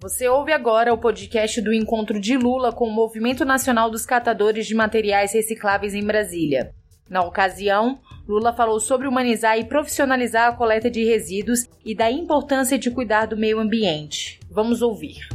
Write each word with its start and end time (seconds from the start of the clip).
Você 0.00 0.28
ouve 0.28 0.52
agora 0.52 0.94
o 0.94 0.98
podcast 0.98 1.60
do 1.60 1.74
encontro 1.74 2.20
de 2.20 2.36
Lula 2.36 2.72
com 2.72 2.86
o 2.86 2.94
Movimento 2.94 3.44
Nacional 3.44 3.90
dos 3.90 4.06
Catadores 4.06 4.64
de 4.64 4.72
Materiais 4.72 5.32
Recicláveis 5.32 5.92
em 5.92 6.06
Brasília. 6.06 6.72
Na 7.10 7.24
ocasião, 7.24 7.98
Lula 8.28 8.52
falou 8.52 8.78
sobre 8.78 9.08
humanizar 9.08 9.58
e 9.58 9.64
profissionalizar 9.64 10.50
a 10.50 10.56
coleta 10.56 10.88
de 10.88 11.02
resíduos 11.04 11.66
e 11.84 11.96
da 11.96 12.08
importância 12.12 12.78
de 12.78 12.92
cuidar 12.92 13.26
do 13.26 13.36
meio 13.36 13.58
ambiente. 13.58 14.38
Vamos 14.48 14.82
ouvir. 14.82 15.28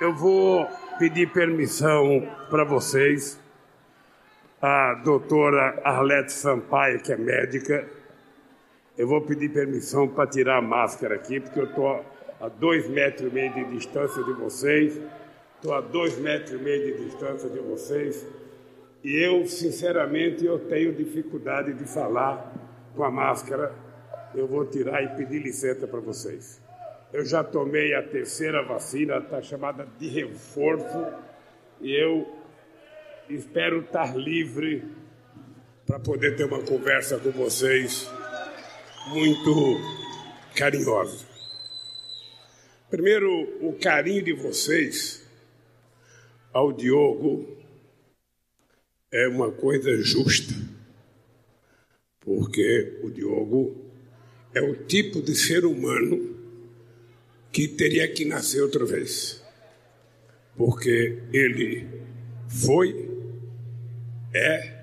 Eu 0.00 0.14
vou 0.14 0.66
pedir 0.98 1.30
permissão 1.30 2.26
para 2.48 2.64
vocês. 2.64 3.38
A 4.62 4.94
doutora 5.04 5.78
Arlete 5.84 6.32
Sampaio, 6.32 7.02
que 7.02 7.12
é 7.12 7.18
médica, 7.18 7.86
eu 8.96 9.08
vou 9.08 9.20
pedir 9.22 9.52
permissão 9.52 10.06
para 10.06 10.28
tirar 10.28 10.58
a 10.58 10.62
máscara 10.62 11.16
aqui, 11.16 11.40
porque 11.40 11.58
eu 11.58 11.64
estou 11.64 12.04
a 12.40 12.48
dois 12.48 12.88
metros 12.88 13.30
e 13.30 13.34
meio 13.34 13.52
de 13.52 13.64
distância 13.64 14.22
de 14.22 14.32
vocês. 14.32 15.00
Estou 15.56 15.74
a 15.74 15.80
dois 15.80 16.16
metros 16.18 16.60
e 16.60 16.62
meio 16.62 16.96
de 16.96 17.04
distância 17.04 17.50
de 17.50 17.58
vocês. 17.58 18.24
E 19.02 19.16
eu, 19.16 19.44
sinceramente, 19.46 20.44
eu 20.46 20.58
tenho 20.60 20.94
dificuldade 20.94 21.72
de 21.74 21.84
falar 21.84 22.52
com 22.94 23.02
a 23.02 23.10
máscara. 23.10 23.72
Eu 24.34 24.46
vou 24.46 24.64
tirar 24.64 25.02
e 25.02 25.08
pedir 25.16 25.42
licença 25.42 25.88
para 25.88 26.00
vocês. 26.00 26.62
Eu 27.12 27.24
já 27.24 27.42
tomei 27.42 27.94
a 27.94 28.02
terceira 28.02 28.62
vacina, 28.62 29.18
está 29.18 29.42
chamada 29.42 29.86
de 29.98 30.08
reforço, 30.08 31.06
e 31.80 31.94
eu 31.94 32.28
espero 33.28 33.80
estar 33.80 34.16
livre 34.16 34.84
para 35.86 35.98
poder 35.98 36.36
ter 36.36 36.44
uma 36.44 36.62
conversa 36.62 37.18
com 37.18 37.30
vocês 37.30 38.10
muito 39.06 39.80
carinhosa. 40.54 41.26
Primeiro, 42.90 43.28
o 43.60 43.72
carinho 43.74 44.22
de 44.22 44.32
vocês 44.32 45.22
ao 46.52 46.72
Diogo 46.72 47.46
é 49.12 49.28
uma 49.28 49.50
coisa 49.50 49.96
justa, 50.00 50.54
porque 52.20 53.00
o 53.02 53.10
Diogo 53.10 53.76
é 54.54 54.60
o 54.60 54.74
tipo 54.86 55.20
de 55.20 55.34
ser 55.34 55.64
humano 55.64 56.34
que 57.52 57.68
teria 57.68 58.06
que 58.08 58.24
nascer 58.24 58.62
outra 58.62 58.84
vez, 58.84 59.42
porque 60.56 61.22
ele 61.32 61.88
foi, 62.48 63.10
é 64.32 64.74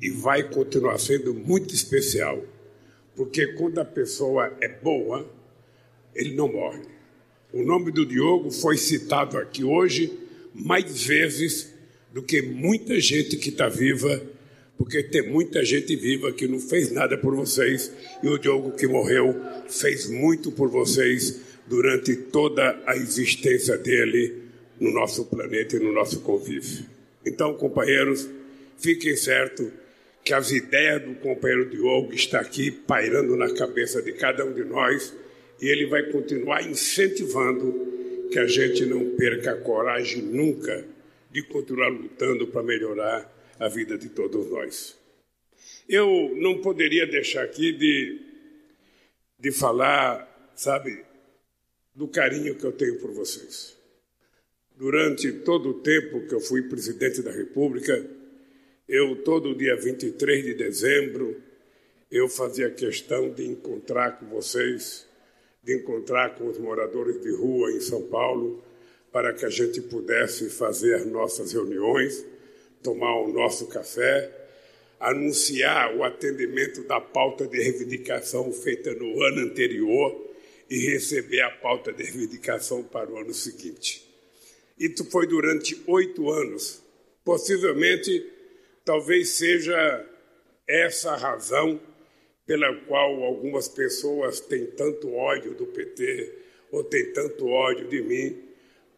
e 0.00 0.10
vai 0.10 0.48
continuar 0.48 0.98
sendo 0.98 1.34
muito 1.34 1.74
especial 1.74 2.42
porque 3.18 3.48
quando 3.48 3.80
a 3.80 3.84
pessoa 3.84 4.56
é 4.60 4.68
boa, 4.68 5.28
ele 6.14 6.36
não 6.36 6.52
morre. 6.52 6.82
O 7.52 7.64
nome 7.64 7.90
do 7.90 8.06
Diogo 8.06 8.48
foi 8.52 8.76
citado 8.76 9.36
aqui 9.36 9.64
hoje 9.64 10.16
mais 10.54 11.02
vezes 11.02 11.74
do 12.14 12.22
que 12.22 12.40
muita 12.40 13.00
gente 13.00 13.36
que 13.36 13.48
está 13.48 13.68
viva, 13.68 14.22
porque 14.76 15.02
tem 15.02 15.28
muita 15.28 15.64
gente 15.64 15.96
viva 15.96 16.32
que 16.32 16.46
não 16.46 16.60
fez 16.60 16.92
nada 16.92 17.18
por 17.18 17.34
vocês 17.34 17.92
e 18.22 18.28
o 18.28 18.38
Diogo 18.38 18.76
que 18.76 18.86
morreu 18.86 19.34
fez 19.68 20.08
muito 20.08 20.52
por 20.52 20.70
vocês 20.70 21.40
durante 21.66 22.14
toda 22.14 22.80
a 22.86 22.96
existência 22.96 23.76
dele 23.76 24.44
no 24.78 24.92
nosso 24.92 25.24
planeta 25.24 25.74
e 25.74 25.80
no 25.80 25.92
nosso 25.92 26.20
convívio. 26.20 26.86
Então, 27.26 27.52
companheiros, 27.54 28.28
fiquem 28.78 29.16
certos 29.16 29.72
que 30.28 30.34
as 30.34 30.52
ideias 30.52 31.02
do 31.02 31.14
companheiro 31.14 31.70
Diogo 31.70 32.12
estão 32.12 32.38
aqui 32.38 32.70
pairando 32.70 33.34
na 33.34 33.50
cabeça 33.54 34.02
de 34.02 34.12
cada 34.12 34.44
um 34.44 34.52
de 34.52 34.62
nós 34.62 35.16
e 35.58 35.66
ele 35.66 35.86
vai 35.86 36.02
continuar 36.10 36.62
incentivando 36.68 38.28
que 38.30 38.38
a 38.38 38.46
gente 38.46 38.84
não 38.84 39.16
perca 39.16 39.52
a 39.52 39.56
coragem 39.56 40.20
nunca 40.20 40.84
de 41.30 41.42
continuar 41.44 41.88
lutando 41.88 42.46
para 42.48 42.62
melhorar 42.62 43.56
a 43.58 43.68
vida 43.70 43.96
de 43.96 44.10
todos 44.10 44.50
nós. 44.50 44.98
Eu 45.88 46.34
não 46.36 46.60
poderia 46.60 47.06
deixar 47.06 47.44
aqui 47.44 47.72
de, 47.72 48.20
de 49.40 49.50
falar, 49.50 50.52
sabe, 50.54 51.06
do 51.94 52.06
carinho 52.06 52.54
que 52.54 52.64
eu 52.64 52.72
tenho 52.72 53.00
por 53.00 53.12
vocês. 53.12 53.74
Durante 54.76 55.32
todo 55.32 55.70
o 55.70 55.80
tempo 55.80 56.26
que 56.26 56.34
eu 56.34 56.40
fui 56.40 56.68
presidente 56.68 57.22
da 57.22 57.32
República, 57.32 58.17
eu, 58.88 59.16
todo 59.16 59.54
dia 59.54 59.76
23 59.76 60.44
de 60.44 60.54
dezembro, 60.54 61.36
eu 62.10 62.26
fazia 62.26 62.70
questão 62.70 63.28
de 63.28 63.46
encontrar 63.46 64.18
com 64.18 64.26
vocês, 64.26 65.06
de 65.62 65.76
encontrar 65.76 66.36
com 66.36 66.46
os 66.46 66.56
moradores 66.58 67.20
de 67.20 67.30
rua 67.36 67.70
em 67.70 67.80
São 67.80 68.02
Paulo, 68.04 68.64
para 69.12 69.34
que 69.34 69.44
a 69.44 69.50
gente 69.50 69.82
pudesse 69.82 70.48
fazer 70.48 70.94
as 70.94 71.06
nossas 71.06 71.52
reuniões, 71.52 72.24
tomar 72.82 73.14
o 73.20 73.30
nosso 73.30 73.66
café, 73.66 74.34
anunciar 74.98 75.94
o 75.94 76.02
atendimento 76.02 76.82
da 76.84 76.98
pauta 76.98 77.46
de 77.46 77.60
reivindicação 77.60 78.50
feita 78.52 78.94
no 78.94 79.22
ano 79.22 79.40
anterior 79.42 80.28
e 80.70 80.78
receber 80.90 81.42
a 81.42 81.50
pauta 81.50 81.92
de 81.92 82.04
reivindicação 82.04 82.82
para 82.82 83.10
o 83.10 83.18
ano 83.18 83.34
seguinte. 83.34 84.02
Isso 84.78 85.04
foi 85.10 85.26
durante 85.26 85.78
oito 85.86 86.30
anos. 86.30 86.82
Possivelmente 87.24 88.37
Talvez 88.88 89.28
seja 89.28 90.06
essa 90.66 91.10
a 91.10 91.16
razão 91.18 91.78
pela 92.46 92.74
qual 92.86 93.22
algumas 93.22 93.68
pessoas 93.68 94.40
têm 94.40 94.64
tanto 94.64 95.12
ódio 95.12 95.52
do 95.52 95.66
PT 95.66 96.32
ou 96.72 96.82
têm 96.82 97.12
tanto 97.12 97.48
ódio 97.48 97.86
de 97.86 98.00
mim, 98.00 98.38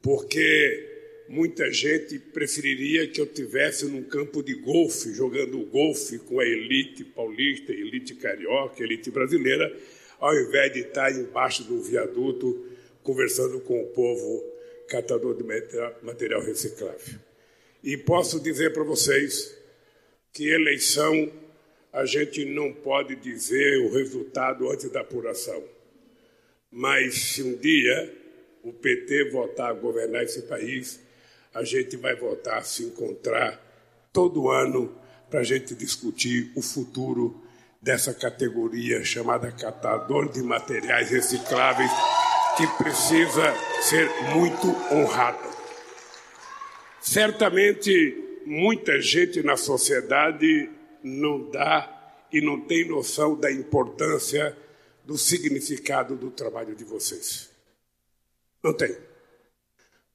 porque 0.00 1.26
muita 1.28 1.72
gente 1.72 2.20
preferiria 2.20 3.08
que 3.08 3.20
eu 3.20 3.26
tivesse 3.26 3.86
num 3.86 4.04
campo 4.04 4.44
de 4.44 4.54
golfe, 4.54 5.12
jogando 5.12 5.58
golfe 5.66 6.20
com 6.20 6.38
a 6.38 6.46
elite 6.46 7.02
paulista, 7.02 7.72
elite 7.72 8.14
carioca, 8.14 8.84
elite 8.84 9.10
brasileira, 9.10 9.76
ao 10.20 10.32
invés 10.36 10.72
de 10.72 10.82
estar 10.82 11.10
embaixo 11.10 11.66
um 11.68 11.82
viaduto 11.82 12.64
conversando 13.02 13.58
com 13.62 13.82
o 13.82 13.86
povo 13.88 14.40
catador 14.88 15.36
de 15.36 15.42
material 16.00 16.42
reciclável. 16.42 17.18
E 17.82 17.96
posso 17.96 18.38
dizer 18.38 18.72
para 18.72 18.84
vocês 18.84 19.58
que 20.32 20.48
eleição 20.48 21.30
a 21.92 22.04
gente 22.04 22.44
não 22.44 22.72
pode 22.72 23.16
dizer 23.16 23.78
o 23.84 23.92
resultado 23.92 24.70
antes 24.70 24.90
da 24.90 25.00
apuração. 25.00 25.62
Mas 26.70 27.14
se 27.14 27.42
um 27.42 27.56
dia 27.56 28.16
o 28.62 28.72
PT 28.72 29.30
voltar 29.30 29.70
a 29.70 29.72
governar 29.72 30.22
esse 30.22 30.42
país, 30.42 31.00
a 31.52 31.64
gente 31.64 31.96
vai 31.96 32.14
voltar 32.14 32.58
a 32.58 32.62
se 32.62 32.84
encontrar 32.84 33.60
todo 34.12 34.50
ano 34.50 34.94
para 35.28 35.40
a 35.40 35.44
gente 35.44 35.74
discutir 35.74 36.52
o 36.54 36.62
futuro 36.62 37.42
dessa 37.82 38.14
categoria 38.14 39.02
chamada 39.02 39.50
catador 39.50 40.30
de 40.30 40.42
materiais 40.42 41.10
recicláveis, 41.10 41.90
que 42.56 42.66
precisa 42.82 43.54
ser 43.82 44.08
muito 44.34 44.68
honrada. 44.92 45.48
Certamente 47.00 48.29
muita 48.46 49.00
gente 49.00 49.42
na 49.42 49.56
sociedade 49.56 50.70
não 51.02 51.50
dá 51.50 51.96
e 52.32 52.40
não 52.40 52.60
tem 52.60 52.86
noção 52.86 53.34
da 53.34 53.50
importância 53.50 54.56
do 55.04 55.18
significado 55.18 56.16
do 56.16 56.30
trabalho 56.30 56.74
de 56.74 56.84
vocês. 56.84 57.50
Não 58.62 58.72
tem. 58.72 58.96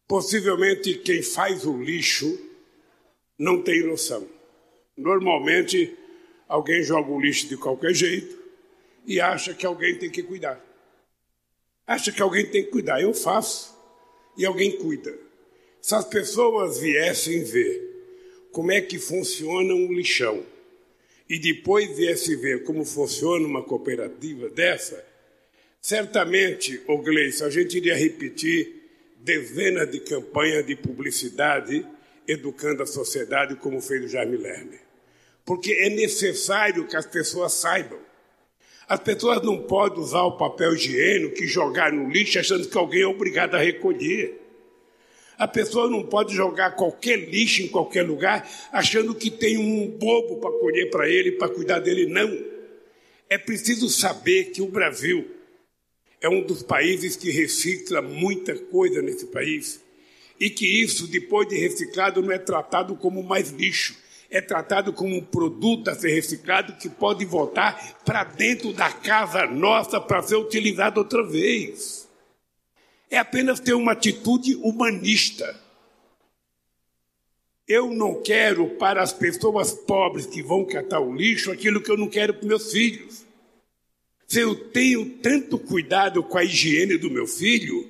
Possivelmente 0.07 0.95
quem 0.99 1.21
faz 1.21 1.65
o 1.65 1.81
lixo 1.81 2.39
não 3.37 3.61
tem 3.61 3.85
noção. 3.85 4.27
Normalmente 4.95 5.97
alguém 6.47 6.83
joga 6.83 7.11
o 7.11 7.19
lixo 7.19 7.47
de 7.47 7.57
qualquer 7.57 7.93
jeito 7.93 8.37
e 9.05 9.19
acha 9.19 9.53
que 9.53 9.65
alguém 9.65 9.97
tem 9.97 10.09
que 10.09 10.23
cuidar. 10.23 10.63
Acha 11.85 12.11
que 12.11 12.21
alguém 12.21 12.49
tem 12.49 12.63
que 12.63 12.71
cuidar. 12.71 13.01
Eu 13.01 13.13
faço 13.13 13.75
e 14.37 14.45
alguém 14.45 14.77
cuida. 14.77 15.17
Se 15.81 15.93
as 15.93 16.05
pessoas 16.05 16.79
viessem 16.79 17.43
ver 17.43 17.94
como 18.55 18.71
é 18.71 18.79
que 18.79 18.97
funciona 18.97 19.73
um 19.73 19.91
lixão 19.91 20.41
e 21.29 21.37
depois 21.37 21.93
viesse 21.93 22.37
ver 22.37 22.63
como 22.63 22.85
funciona 22.85 23.45
uma 23.45 23.61
cooperativa 23.61 24.47
dessa, 24.47 25.05
certamente, 25.81 26.81
ô 26.87 26.99
Gleice, 26.99 27.43
a 27.43 27.49
gente 27.49 27.75
iria 27.75 27.97
repetir 27.97 28.81
dezenas 29.19 29.91
de 29.91 29.99
campanhas 29.99 30.65
de 30.65 30.73
publicidade 30.73 31.85
educando 32.25 32.81
a 32.81 32.85
sociedade 32.85 33.57
como 33.57 33.81
fez 33.81 34.05
o 34.05 34.07
Jaime 34.07 34.37
Lerner. 34.37 34.79
Porque 35.43 35.73
é 35.73 35.89
necessário 35.89 36.87
que 36.87 36.95
as 36.95 37.05
pessoas 37.05 37.51
saibam. 37.51 37.99
As 38.87 39.01
pessoas 39.01 39.41
não 39.41 39.63
podem 39.63 39.99
usar 39.99 40.23
o 40.23 40.37
papel 40.37 40.75
higiênico 40.75 41.43
e 41.43 41.47
jogar 41.47 41.91
no 41.91 42.09
lixo 42.09 42.39
achando 42.39 42.69
que 42.69 42.77
alguém 42.77 43.01
é 43.01 43.07
obrigado 43.07 43.55
a 43.55 43.59
recolher. 43.59 44.44
A 45.37 45.47
pessoa 45.47 45.89
não 45.89 46.03
pode 46.03 46.33
jogar 46.33 46.71
qualquer 46.71 47.17
lixo 47.29 47.61
em 47.61 47.67
qualquer 47.67 48.03
lugar, 48.03 48.49
achando 48.71 49.13
que 49.13 49.29
tem 49.29 49.57
um 49.57 49.87
bobo 49.87 50.37
para 50.37 50.51
colher 50.59 50.89
para 50.89 51.09
ele, 51.09 51.33
para 51.33 51.49
cuidar 51.49 51.79
dele. 51.79 52.05
Não. 52.05 52.37
É 53.29 53.37
preciso 53.37 53.89
saber 53.89 54.51
que 54.51 54.61
o 54.61 54.67
Brasil 54.67 55.29
é 56.21 56.29
um 56.29 56.41
dos 56.41 56.63
países 56.63 57.15
que 57.15 57.31
recicla 57.31 58.01
muita 58.01 58.55
coisa 58.55 59.01
nesse 59.01 59.27
país 59.27 59.83
e 60.39 60.49
que 60.49 60.65
isso, 60.65 61.07
depois 61.07 61.47
de 61.47 61.57
reciclado, 61.57 62.21
não 62.21 62.31
é 62.31 62.37
tratado 62.37 62.95
como 62.95 63.23
mais 63.23 63.51
lixo, 63.51 63.95
é 64.29 64.41
tratado 64.41 64.91
como 64.91 65.15
um 65.15 65.23
produto 65.23 65.89
a 65.89 65.95
ser 65.95 66.13
reciclado 66.13 66.73
que 66.77 66.89
pode 66.89 67.25
voltar 67.25 67.99
para 68.03 68.23
dentro 68.23 68.73
da 68.73 68.91
casa 68.91 69.45
nossa 69.45 69.99
para 69.99 70.21
ser 70.21 70.35
utilizado 70.35 70.99
outra 70.99 71.23
vez. 71.23 72.04
É 73.09 73.17
apenas 73.17 73.59
ter 73.59 73.73
uma 73.73 73.91
atitude 73.91 74.55
humanista. 74.55 75.59
Eu 77.67 77.91
não 77.91 78.21
quero 78.21 78.69
para 78.71 79.01
as 79.01 79.11
pessoas 79.11 79.73
pobres 79.73 80.25
que 80.25 80.43
vão 80.43 80.65
catar 80.65 80.99
o 80.99 81.15
lixo 81.15 81.51
aquilo 81.51 81.81
que 81.81 81.89
eu 81.89 81.97
não 81.97 82.07
quero 82.07 82.33
para 82.33 82.47
meus 82.47 82.71
filhos. 82.71 83.25
Se 84.27 84.39
eu 84.39 84.55
tenho 84.55 85.17
tanto 85.21 85.57
cuidado 85.57 86.23
com 86.23 86.37
a 86.37 86.43
higiene 86.43 86.97
do 86.97 87.09
meu 87.09 87.27
filho, 87.27 87.87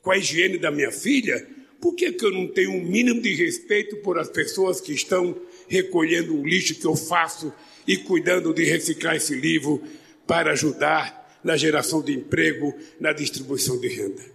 com 0.00 0.10
a 0.10 0.18
higiene 0.18 0.58
da 0.58 0.70
minha 0.70 0.90
filha, 0.90 1.46
por 1.80 1.94
que, 1.94 2.12
que 2.12 2.24
eu 2.24 2.30
não 2.30 2.46
tenho 2.46 2.70
um 2.70 2.84
mínimo 2.84 3.20
de 3.20 3.34
respeito 3.34 3.96
por 3.98 4.18
as 4.18 4.28
pessoas 4.28 4.80
que 4.80 4.92
estão 4.92 5.36
recolhendo 5.68 6.36
o 6.36 6.46
lixo 6.46 6.76
que 6.76 6.86
eu 6.86 6.94
faço 6.94 7.52
e 7.86 7.96
cuidando 7.96 8.54
de 8.54 8.64
reciclar 8.64 9.16
esse 9.16 9.34
livro 9.34 9.82
para 10.26 10.52
ajudar 10.52 11.40
na 11.42 11.56
geração 11.56 12.00
de 12.00 12.12
emprego, 12.12 12.72
na 13.00 13.12
distribuição 13.12 13.80
de 13.80 13.88
renda? 13.88 14.31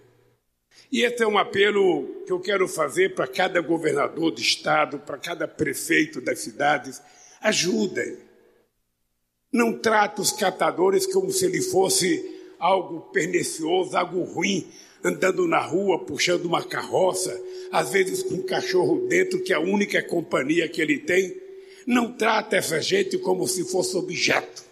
E 0.92 1.04
esse 1.04 1.22
é 1.22 1.28
um 1.28 1.38
apelo 1.38 2.24
que 2.26 2.32
eu 2.32 2.40
quero 2.40 2.68
fazer 2.68 3.14
para 3.14 3.28
cada 3.28 3.60
governador 3.62 4.34
de 4.34 4.42
estado, 4.42 5.00
para 5.00 5.18
cada 5.18 5.48
prefeito 5.48 6.22
das 6.22 6.40
cidades. 6.40 7.02
Ajudem. 7.42 8.18
Não 9.52 9.78
trata 9.78 10.22
os 10.22 10.32
catadores 10.32 11.06
como 11.06 11.32
se 11.32 11.46
ele 11.46 11.62
fosse 11.62 12.38
algo 12.60 13.02
pernicioso, 13.12 13.96
algo 13.98 14.24
ruim, 14.24 14.68
andando 15.04 15.48
na 15.48 15.60
rua, 15.60 16.06
puxando 16.06 16.46
uma 16.46 16.64
carroça, 16.64 17.40
às 17.72 17.92
vezes 17.92 18.24
com 18.24 18.36
um 18.36 18.46
cachorro 18.46 19.08
dentro, 19.08 19.42
que 19.44 19.54
é 19.54 19.56
a 19.56 19.62
única 19.62 20.02
companhia 20.02 20.68
que 20.68 20.82
ele 20.82 21.00
tem. 21.00 21.36
Não 21.86 22.14
trata 22.14 22.58
essa 22.58 22.82
gente 22.82 23.18
como 23.18 23.48
se 23.48 23.64
fosse 23.70 23.96
objeto. 23.96 24.64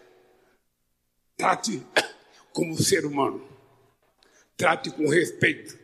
Trate 1.38 1.81
como 2.51 2.77
ser 2.77 3.06
humano. 3.06 3.41
Trate 4.57 4.89
com 4.91 5.07
respeito, 5.07 5.77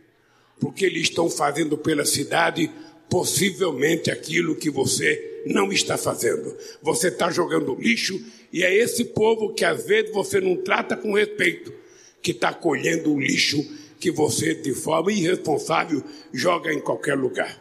porque 0.61 0.85
eles 0.85 1.09
estão 1.09 1.27
fazendo 1.27 1.75
pela 1.75 2.05
cidade 2.05 2.71
possivelmente 3.09 4.11
aquilo 4.11 4.55
que 4.55 4.69
você 4.69 5.41
não 5.47 5.71
está 5.71 5.97
fazendo. 5.97 6.55
Você 6.83 7.07
está 7.07 7.31
jogando 7.31 7.73
lixo 7.73 8.23
e 8.53 8.63
é 8.63 8.73
esse 8.73 9.05
povo 9.05 9.55
que 9.55 9.65
às 9.65 9.87
vezes 9.87 10.11
você 10.13 10.39
não 10.39 10.55
trata 10.55 10.95
com 10.95 11.15
respeito, 11.15 11.73
que 12.21 12.29
está 12.29 12.53
colhendo 12.53 13.11
o 13.11 13.19
lixo 13.19 13.59
que 13.99 14.11
você, 14.11 14.53
de 14.53 14.73
forma 14.73 15.11
irresponsável, 15.11 16.03
joga 16.31 16.71
em 16.71 16.79
qualquer 16.79 17.15
lugar. 17.15 17.59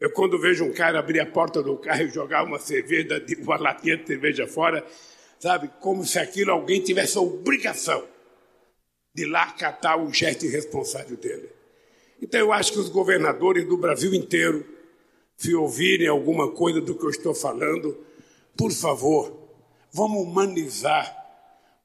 Eu, 0.00 0.10
quando 0.12 0.40
vejo 0.40 0.64
um 0.64 0.72
cara 0.72 1.00
abrir 1.00 1.20
a 1.20 1.26
porta 1.26 1.60
do 1.62 1.76
carro 1.76 2.02
e 2.02 2.08
jogar 2.08 2.44
uma 2.44 2.58
cerveja, 2.58 3.24
uma 3.40 3.56
latinha 3.56 3.96
de 3.96 4.06
cerveja 4.06 4.46
fora, 4.46 4.84
sabe, 5.40 5.70
como 5.80 6.04
se 6.04 6.20
aquilo 6.20 6.52
alguém 6.52 6.80
tivesse 6.80 7.18
a 7.18 7.20
obrigação 7.20 8.04
de 9.14 9.26
lá 9.26 9.52
catar 9.52 9.96
o 9.96 10.12
gesto 10.12 10.46
irresponsável 10.46 11.16
dele. 11.16 11.61
Então, 12.22 12.38
eu 12.38 12.52
acho 12.52 12.72
que 12.72 12.78
os 12.78 12.88
governadores 12.88 13.66
do 13.66 13.76
Brasil 13.76 14.14
inteiro, 14.14 14.64
se 15.36 15.52
ouvirem 15.56 16.06
alguma 16.06 16.52
coisa 16.52 16.80
do 16.80 16.94
que 16.94 17.04
eu 17.04 17.10
estou 17.10 17.34
falando, 17.34 17.98
por 18.56 18.70
favor, 18.70 19.36
vamos 19.92 20.22
humanizar, 20.22 21.16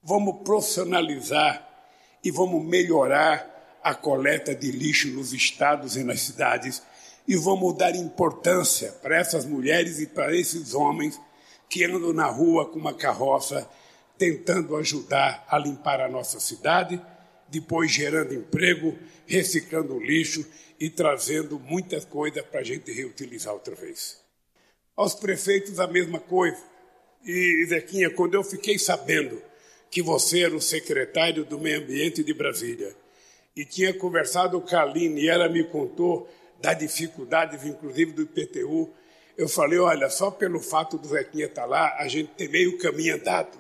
vamos 0.04 0.44
profissionalizar 0.44 1.68
e 2.24 2.30
vamos 2.30 2.64
melhorar 2.64 3.80
a 3.84 3.96
coleta 3.96 4.54
de 4.54 4.72
lixo 4.72 5.08
nos 5.08 5.34
estados 5.34 5.98
e 5.98 6.04
nas 6.04 6.22
cidades. 6.22 6.84
E 7.28 7.36
vamos 7.36 7.76
dar 7.76 7.96
importância 7.96 8.92
para 9.02 9.18
essas 9.18 9.44
mulheres 9.44 10.00
e 10.00 10.06
para 10.06 10.36
esses 10.36 10.76
homens 10.76 11.20
que 11.68 11.84
andam 11.84 12.14
na 12.14 12.28
rua 12.28 12.70
com 12.70 12.78
uma 12.78 12.94
carroça 12.94 13.68
tentando 14.20 14.76
ajudar 14.76 15.46
a 15.50 15.58
limpar 15.58 16.00
a 16.00 16.08
nossa 16.08 16.40
cidade, 16.40 17.02
depois 17.50 17.92
gerando 17.92 18.34
emprego, 18.34 18.98
reciclando 19.26 20.00
lixo 20.00 20.46
e 20.80 20.90
trazendo 20.90 21.60
muitas 21.60 22.06
coisas 22.06 22.44
para 22.44 22.60
a 22.60 22.64
gente 22.64 22.92
reutilizar 22.92 23.54
outra 23.54 23.76
vez. 23.76 24.22
Aos 24.96 25.14
prefeitos 25.16 25.80
a 25.80 25.88
mesma 25.88 26.20
coisa. 26.20 26.62
E, 27.24 27.66
Zequinha, 27.68 28.10
quando 28.10 28.36
eu 28.36 28.44
fiquei 28.44 28.78
sabendo 28.80 29.42
que 29.90 30.02
você 30.02 30.42
era 30.42 30.56
o 30.56 30.62
secretário 30.62 31.46
do 31.46 31.60
Meio 31.60 31.80
Ambiente 31.82 32.24
de 32.24 32.34
Brasília, 32.34 32.96
e 33.58 33.66
tinha 33.66 33.92
conversado 33.92 34.62
com 34.62 34.76
a 34.76 34.84
Aline 34.84 35.22
e 35.24 35.30
ela 35.30 35.50
me 35.50 35.64
contou 35.64 36.30
das 36.62 36.78
dificuldades, 36.78 37.66
inclusive 37.66 38.12
do 38.12 38.22
IPTU. 38.22 38.94
Eu 39.36 39.50
falei, 39.50 39.80
olha, 39.80 40.12
só 40.12 40.30
pelo 40.30 40.60
fato 40.60 40.96
do 41.00 41.08
Zequinha 41.08 41.48
estar 41.48 41.64
tá 41.64 41.68
lá, 41.68 41.96
a 41.98 42.08
gente 42.08 42.30
tem 42.34 42.48
meio 42.48 42.78
caminho 42.78 43.16
andado. 43.16 43.58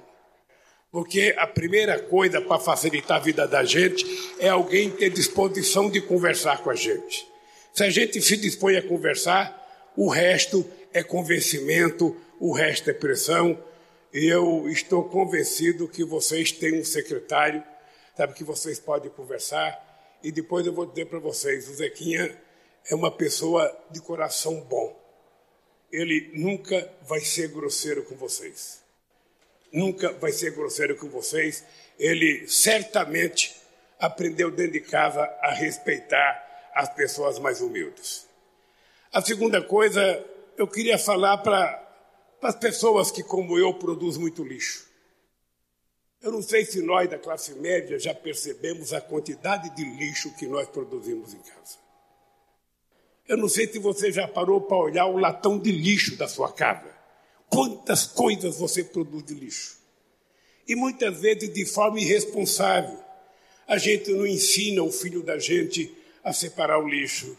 Porque 0.97 1.35
a 1.38 1.45
primeira 1.45 1.99
coisa 1.99 2.41
para 2.41 2.59
facilitar 2.59 3.17
a 3.17 3.23
vida 3.23 3.47
da 3.47 3.63
gente 3.63 4.03
é 4.39 4.49
alguém 4.49 4.89
ter 4.89 5.11
disposição 5.11 5.91
de 5.91 6.01
conversar 6.01 6.63
com 6.63 6.71
a 6.71 6.75
gente. 6.75 7.23
Se 7.71 7.83
a 7.83 7.89
gente 7.91 8.19
se 8.19 8.35
dispõe 8.35 8.77
a 8.77 8.81
conversar, 8.81 9.94
o 9.95 10.09
resto 10.09 10.67
é 10.91 11.03
convencimento, 11.03 12.17
o 12.39 12.51
resto 12.51 12.89
é 12.89 12.94
pressão. 12.94 13.63
E 14.11 14.25
eu 14.25 14.67
estou 14.69 15.03
convencido 15.03 15.88
que 15.88 16.03
vocês 16.03 16.51
têm 16.51 16.79
um 16.79 16.83
secretário, 16.83 17.63
sabe, 18.15 18.33
que 18.33 18.43
vocês 18.43 18.79
podem 18.79 19.11
conversar 19.11 20.17
e 20.23 20.31
depois 20.31 20.65
eu 20.65 20.73
vou 20.73 20.88
dizer 20.88 21.05
para 21.05 21.19
vocês: 21.19 21.69
o 21.69 21.75
Zequinha 21.75 22.35
é 22.89 22.95
uma 22.95 23.11
pessoa 23.11 23.71
de 23.91 24.01
coração 24.01 24.61
bom. 24.61 25.00
Ele 25.91 26.31
nunca 26.33 26.91
vai 27.07 27.19
ser 27.19 27.50
grosseiro 27.50 28.01
com 28.01 28.15
vocês. 28.15 28.87
Nunca 29.71 30.13
vai 30.13 30.31
ser 30.31 30.51
grosseiro 30.51 30.95
com 30.95 31.09
vocês. 31.09 31.63
Ele 31.99 32.47
certamente 32.47 33.55
aprendeu 33.99 34.51
dentro 34.51 34.73
de 34.73 34.81
casa 34.81 35.21
a 35.41 35.51
respeitar 35.51 36.71
as 36.73 36.89
pessoas 36.93 37.39
mais 37.39 37.61
humildes. 37.61 38.27
A 39.11 39.21
segunda 39.21 39.61
coisa, 39.61 40.23
eu 40.57 40.67
queria 40.67 40.97
falar 40.97 41.37
para 41.39 41.83
as 42.41 42.55
pessoas 42.55 43.09
que, 43.09 43.23
como 43.23 43.57
eu, 43.57 43.73
produzem 43.73 44.21
muito 44.21 44.43
lixo. 44.43 44.87
Eu 46.21 46.31
não 46.31 46.41
sei 46.41 46.65
se 46.65 46.81
nós 46.81 47.09
da 47.09 47.17
classe 47.17 47.53
média 47.55 47.99
já 47.99 48.13
percebemos 48.13 48.93
a 48.93 49.01
quantidade 49.01 49.69
de 49.75 49.83
lixo 49.83 50.36
que 50.36 50.47
nós 50.47 50.67
produzimos 50.67 51.33
em 51.33 51.39
casa. 51.39 51.77
Eu 53.27 53.38
não 53.38 53.50
sei 53.50 53.67
se 53.67 53.77
você 53.77 54.12
já 54.12 54.27
parou 54.27 54.62
para 54.62 54.77
olhar 54.77 55.05
o 55.05 55.17
latão 55.17 55.59
de 55.59 55.71
lixo 55.71 56.15
da 56.15 56.27
sua 56.27 56.51
casa. 56.51 56.97
Quantas 57.50 58.06
coisas 58.06 58.58
você 58.58 58.84
produz 58.84 59.24
de 59.25 59.34
lixo. 59.34 59.77
E 60.68 60.75
muitas 60.75 61.20
vezes 61.22 61.54
de 61.54 61.66
forma 61.66 62.00
irresponsável. 62.00 63.00
A 63.68 63.77
gente 63.77 64.12
não 64.12 64.25
ensina 64.25 64.84
o 64.84 64.92
filho 64.92 65.24
da 65.24 65.38
gente 65.39 65.94
a 66.24 66.34
separar 66.34 66.80
o 66.80 66.88
lixo. 66.88 67.38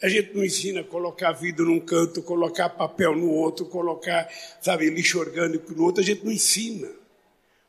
A 0.00 0.08
gente 0.08 0.34
não 0.34 0.44
ensina 0.44 0.80
a 0.80 0.84
colocar 0.84 1.32
vidro 1.32 1.66
num 1.66 1.80
canto, 1.80 2.22
colocar 2.22 2.68
papel 2.68 3.16
no 3.16 3.30
outro, 3.30 3.66
colocar, 3.66 4.28
sabe, 4.60 4.88
lixo 4.90 5.18
orgânico 5.18 5.72
no 5.72 5.84
outro. 5.84 6.02
A 6.02 6.06
gente 6.06 6.24
não 6.24 6.30
ensina 6.30 6.88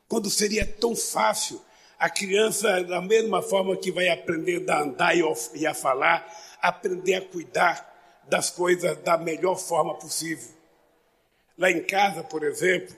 quando 0.08 0.30
seria 0.30 0.66
tão 0.66 0.94
fácil 0.94 1.60
a 1.98 2.08
criança, 2.08 2.82
da 2.84 3.00
mesma 3.00 3.42
forma 3.42 3.76
que 3.76 3.92
vai 3.92 4.08
aprender 4.08 4.68
a 4.70 4.80
andar 4.80 5.14
e 5.54 5.66
a 5.66 5.74
falar, 5.74 6.26
aprender 6.62 7.14
a 7.14 7.20
cuidar 7.20 7.86
das 8.28 8.48
coisas 8.48 8.96
da 8.98 9.18
melhor 9.18 9.56
forma 9.56 9.94
possível. 9.98 10.59
Lá 11.60 11.70
em 11.70 11.82
casa, 11.82 12.24
por 12.24 12.42
exemplo, 12.42 12.96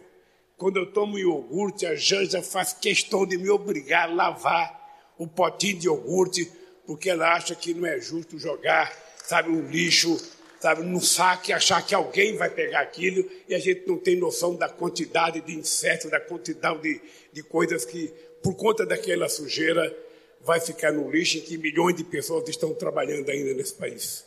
quando 0.56 0.78
eu 0.78 0.92
tomo 0.92 1.18
iogurte, 1.18 1.84
a 1.84 1.96
Janja 1.96 2.40
faz 2.40 2.72
questão 2.72 3.26
de 3.26 3.36
me 3.36 3.50
obrigar 3.50 4.08
a 4.08 4.14
lavar 4.14 5.12
o 5.18 5.26
potinho 5.26 5.80
de 5.80 5.86
iogurte, 5.88 6.48
porque 6.86 7.10
ela 7.10 7.34
acha 7.34 7.56
que 7.56 7.74
não 7.74 7.84
é 7.84 8.00
justo 8.00 8.38
jogar, 8.38 8.96
sabe, 9.24 9.50
um 9.50 9.68
lixo 9.68 10.16
sabe, 10.60 10.82
no 10.84 11.00
saque, 11.00 11.52
achar 11.52 11.84
que 11.84 11.92
alguém 11.92 12.36
vai 12.36 12.48
pegar 12.48 12.82
aquilo 12.82 13.28
e 13.48 13.54
a 13.56 13.58
gente 13.58 13.84
não 13.84 13.98
tem 13.98 14.14
noção 14.14 14.54
da 14.54 14.68
quantidade 14.68 15.40
de 15.40 15.52
insetos, 15.52 16.08
da 16.08 16.20
quantidade 16.20 16.80
de, 16.82 17.00
de 17.32 17.42
coisas 17.42 17.84
que, 17.84 18.14
por 18.44 18.54
conta 18.54 18.86
daquela 18.86 19.28
sujeira, 19.28 19.92
vai 20.40 20.60
ficar 20.60 20.92
no 20.92 21.10
lixo 21.10 21.38
em 21.38 21.40
que 21.40 21.58
milhões 21.58 21.96
de 21.96 22.04
pessoas 22.04 22.48
estão 22.48 22.72
trabalhando 22.72 23.28
ainda 23.28 23.52
nesse 23.54 23.74
país. 23.74 24.24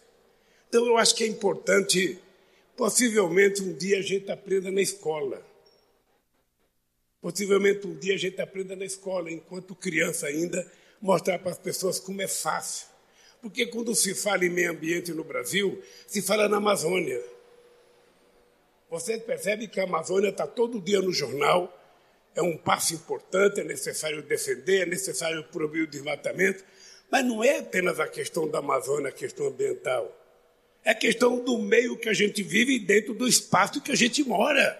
Então, 0.68 0.86
eu 0.86 0.98
acho 0.98 1.16
que 1.16 1.24
é 1.24 1.28
importante, 1.28 2.20
possivelmente 2.76 3.62
um 3.62 3.74
dia 3.74 4.00
a 4.00 4.02
gente 4.02 4.32
aprenda 4.32 4.72
na 4.72 4.82
escola. 4.82 5.46
Possivelmente 7.22 7.88
um 7.88 7.96
dia 7.96 8.16
a 8.16 8.18
gente 8.18 8.40
aprenda 8.42 8.76
na 8.76 8.86
escola, 8.86 9.32
enquanto 9.32 9.76
criança 9.76 10.28
ainda, 10.28 10.70
mostrar 11.02 11.40
para 11.40 11.52
as 11.52 11.58
pessoas 11.58 12.00
como 12.00 12.22
é 12.22 12.28
fácil 12.28 12.96
porque 13.46 13.68
quando 13.68 13.94
se 13.94 14.16
fala 14.16 14.44
em 14.44 14.50
meio 14.50 14.72
ambiente 14.72 15.14
no 15.14 15.24
Brasil, 15.24 15.80
se 16.08 16.20
fala 16.20 16.50
na 16.50 16.58
Amazônia. 16.58 17.22
Você 18.90 19.20
percebe 19.20 19.68
que 19.68 19.80
a 19.80 19.84
Amazônia 19.84 20.30
está 20.30 20.48
todo 20.48 20.82
dia 20.82 21.00
no 21.00 21.14
jornal 21.14 21.72
é 22.34 22.42
um 22.42 22.58
passo 22.58 22.96
importante, 22.96 23.62
é 23.62 23.64
necessário 23.64 24.24
defender, 24.24 24.82
é 24.82 24.86
necessário 24.88 25.44
proibir 25.44 25.84
o 25.84 25.88
desmatamento, 25.88 26.66
mas 27.12 27.24
não 27.24 27.44
é 27.44 27.60
apenas 27.60 28.00
a 28.00 28.08
questão 28.08 28.50
da 28.50 28.58
Amazônia, 28.58 29.10
a 29.10 29.12
questão 29.12 29.46
ambiental. 29.46 30.12
É 30.86 30.94
questão 30.94 31.44
do 31.44 31.58
meio 31.58 31.98
que 31.98 32.08
a 32.08 32.14
gente 32.14 32.44
vive 32.44 32.78
dentro 32.78 33.16
do 33.16 33.28
espaço 33.28 33.82
que 33.82 33.92
a 33.92 33.96
gente 33.96 34.24
mora. 34.24 34.80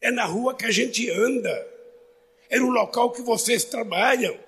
É 0.00 0.12
na 0.12 0.24
rua 0.24 0.54
que 0.54 0.64
a 0.64 0.70
gente 0.70 1.10
anda. 1.10 1.68
É 2.48 2.60
no 2.60 2.70
local 2.70 3.10
que 3.10 3.22
vocês 3.22 3.64
trabalham. 3.64 4.38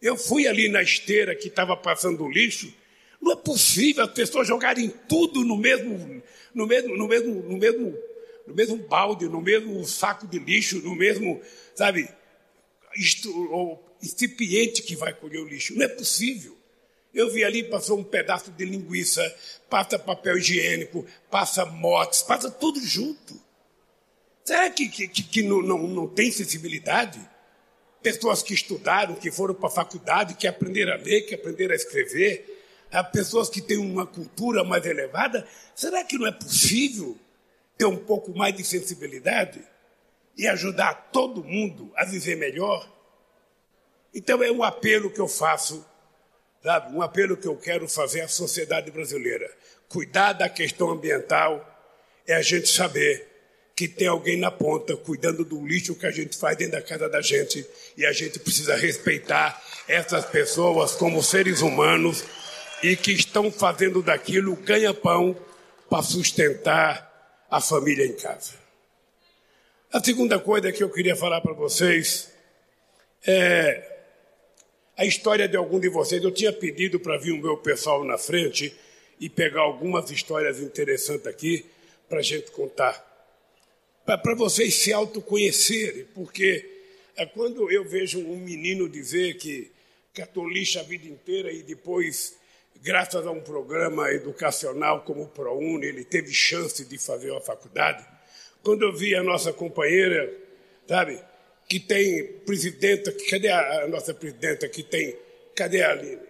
Eu 0.00 0.16
fui 0.16 0.48
ali 0.48 0.66
na 0.70 0.80
esteira 0.80 1.36
que 1.36 1.48
estava 1.48 1.76
passando 1.76 2.24
o 2.24 2.30
lixo. 2.30 2.72
Não 3.20 3.32
é 3.32 3.36
possível 3.36 4.02
as 4.02 4.10
pessoas 4.12 4.48
jogarem 4.48 4.88
tudo 5.06 5.44
no 5.44 5.58
mesmo, 5.58 6.22
no 6.54 6.66
mesmo, 6.66 6.96
no 6.96 7.06
mesmo, 7.06 7.34
no 7.34 7.58
mesmo, 7.58 7.98
no 8.46 8.54
mesmo 8.54 8.76
balde, 8.78 9.26
no 9.26 9.42
mesmo 9.42 9.84
saco 9.84 10.26
de 10.26 10.38
lixo, 10.38 10.78
no 10.78 10.96
mesmo, 10.96 11.38
sabe, 11.74 12.08
incipiente 14.02 14.82
que 14.82 14.96
vai 14.96 15.12
colher 15.12 15.38
o 15.38 15.46
lixo. 15.46 15.74
Não 15.76 15.84
é 15.84 15.88
possível. 15.88 16.61
Eu 17.14 17.30
vi 17.30 17.44
ali, 17.44 17.62
passou 17.62 17.98
um 17.98 18.04
pedaço 18.04 18.50
de 18.50 18.64
linguiça, 18.64 19.22
passa 19.68 19.98
papel 19.98 20.38
higiênico, 20.38 21.06
passa 21.30 21.66
motes, 21.66 22.22
passa 22.22 22.50
tudo 22.50 22.80
junto. 22.80 23.38
Será 24.44 24.70
que, 24.70 24.88
que, 24.88 25.08
que 25.08 25.42
não, 25.42 25.62
não, 25.62 25.78
não 25.86 26.08
tem 26.08 26.32
sensibilidade? 26.32 27.20
Pessoas 28.02 28.42
que 28.42 28.54
estudaram, 28.54 29.14
que 29.14 29.30
foram 29.30 29.54
para 29.54 29.68
a 29.68 29.72
faculdade, 29.72 30.34
que 30.34 30.48
aprenderam 30.48 30.94
a 30.94 30.96
ler, 30.96 31.22
que 31.22 31.34
aprenderam 31.34 31.72
a 31.72 31.76
escrever, 31.76 32.52
pessoas 33.12 33.48
que 33.48 33.60
têm 33.60 33.78
uma 33.78 34.06
cultura 34.06 34.64
mais 34.64 34.84
elevada, 34.84 35.46
será 35.74 36.02
que 36.04 36.18
não 36.18 36.26
é 36.26 36.32
possível 36.32 37.16
ter 37.78 37.86
um 37.86 37.96
pouco 37.96 38.36
mais 38.36 38.54
de 38.54 38.64
sensibilidade 38.64 39.62
e 40.36 40.48
ajudar 40.48 41.10
todo 41.12 41.44
mundo 41.44 41.92
a 41.94 42.04
viver 42.04 42.36
melhor? 42.36 42.90
Então 44.12 44.42
é 44.42 44.50
um 44.50 44.62
apelo 44.62 45.10
que 45.10 45.20
eu 45.20 45.28
faço, 45.28 45.86
sabe? 46.62 46.94
Um 46.94 47.02
apelo 47.02 47.36
que 47.36 47.46
eu 47.46 47.56
quero 47.56 47.88
fazer 47.88 48.20
à 48.20 48.28
sociedade 48.28 48.90
brasileira. 48.90 49.50
Cuidar 49.88 50.32
da 50.32 50.48
questão 50.48 50.90
ambiental 50.90 51.68
é 52.26 52.34
a 52.34 52.42
gente 52.42 52.68
saber 52.68 53.28
que 53.74 53.88
tem 53.88 54.06
alguém 54.06 54.38
na 54.38 54.50
ponta 54.50 54.96
cuidando 54.96 55.44
do 55.44 55.66
lixo 55.66 55.94
que 55.94 56.06
a 56.06 56.10
gente 56.10 56.36
faz 56.36 56.56
dentro 56.56 56.74
da 56.74 56.82
casa 56.82 57.08
da 57.08 57.20
gente 57.20 57.66
e 57.96 58.06
a 58.06 58.12
gente 58.12 58.38
precisa 58.38 58.76
respeitar 58.76 59.60
essas 59.88 60.24
pessoas 60.26 60.92
como 60.92 61.22
seres 61.22 61.62
humanos 61.62 62.24
e 62.82 62.96
que 62.96 63.12
estão 63.12 63.50
fazendo 63.50 64.02
daquilo 64.02 64.54
ganha-pão 64.56 65.36
para 65.88 66.02
sustentar 66.02 67.46
a 67.50 67.60
família 67.60 68.06
em 68.06 68.14
casa. 68.14 68.52
A 69.92 70.02
segunda 70.02 70.38
coisa 70.38 70.72
que 70.72 70.82
eu 70.82 70.90
queria 70.90 71.16
falar 71.16 71.40
para 71.40 71.52
vocês 71.52 72.30
é 73.26 73.91
a 74.96 75.04
história 75.04 75.48
de 75.48 75.56
algum 75.56 75.80
de 75.80 75.88
vocês. 75.88 76.22
Eu 76.22 76.32
tinha 76.32 76.52
pedido 76.52 77.00
para 77.00 77.18
vir 77.18 77.32
o 77.32 77.38
meu 77.38 77.56
pessoal 77.56 78.04
na 78.04 78.18
frente 78.18 78.74
e 79.20 79.28
pegar 79.28 79.62
algumas 79.62 80.10
histórias 80.10 80.60
interessantes 80.60 81.26
aqui 81.26 81.66
para 82.08 82.18
a 82.18 82.22
gente 82.22 82.50
contar 82.50 83.12
para 84.04 84.34
vocês 84.34 84.74
se 84.74 84.92
autoconhecerem, 84.92 86.06
porque 86.14 86.68
é 87.16 87.24
quando 87.24 87.70
eu 87.70 87.84
vejo 87.84 88.18
um 88.18 88.36
menino 88.36 88.88
dizer 88.88 89.36
que 89.36 89.70
catou 90.12 90.48
lixo 90.48 90.78
a 90.78 90.82
vida 90.82 91.06
inteira 91.06 91.52
e 91.52 91.62
depois, 91.62 92.36
graças 92.82 93.26
a 93.26 93.30
um 93.30 93.40
programa 93.40 94.10
educacional 94.10 95.02
como 95.02 95.22
o 95.22 95.28
ProUni, 95.28 95.86
ele 95.86 96.04
teve 96.04 96.32
chance 96.32 96.84
de 96.84 96.98
fazer 96.98 97.30
uma 97.30 97.40
faculdade. 97.40 98.04
Quando 98.62 98.82
eu 98.82 98.92
vi 98.92 99.14
a 99.14 99.22
nossa 99.22 99.52
companheira, 99.52 100.32
sabe, 100.86 101.22
que 101.68 101.80
tem 101.80 102.40
presidenta, 102.40 103.12
cadê 103.30 103.48
a, 103.48 103.88
nossa 103.88 104.12
presidenta 104.12 104.68
que 104.68 104.82
tem, 104.82 105.16
cadê 105.54 105.82
a 105.82 105.90
Aline? 105.90 106.20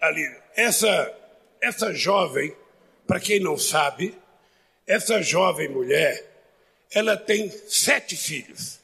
Aline, 0.00 0.36
essa, 0.54 1.18
essa 1.60 1.92
jovem, 1.92 2.54
para 3.06 3.20
quem 3.20 3.40
não 3.40 3.56
sabe, 3.58 4.14
essa 4.86 5.22
jovem 5.22 5.68
mulher, 5.68 6.24
ela 6.92 7.16
tem 7.16 7.50
sete 7.68 8.16
filhos. 8.16 8.80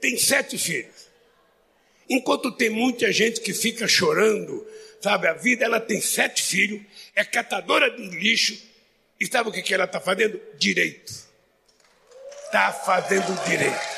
Tem 0.00 0.16
sete 0.16 0.58
filhos. 0.58 1.08
Enquanto 2.08 2.52
tem 2.52 2.70
muita 2.70 3.10
gente 3.10 3.40
que 3.40 3.54
fica 3.54 3.88
chorando, 3.88 4.66
sabe, 5.00 5.26
a 5.26 5.32
vida, 5.32 5.64
ela 5.64 5.80
tem 5.80 6.00
sete 6.00 6.42
filhos, 6.42 6.82
é 7.14 7.24
catadora 7.24 7.90
de 7.90 8.02
lixo, 8.10 8.73
e 9.18 9.26
sabe 9.26 9.48
o 9.48 9.52
que, 9.52 9.62
que 9.62 9.72
ela 9.72 9.84
está 9.84 10.00
fazendo? 10.00 10.40
Direito. 10.58 11.12
Está 12.46 12.72
fazendo 12.72 13.44
direito. 13.44 13.94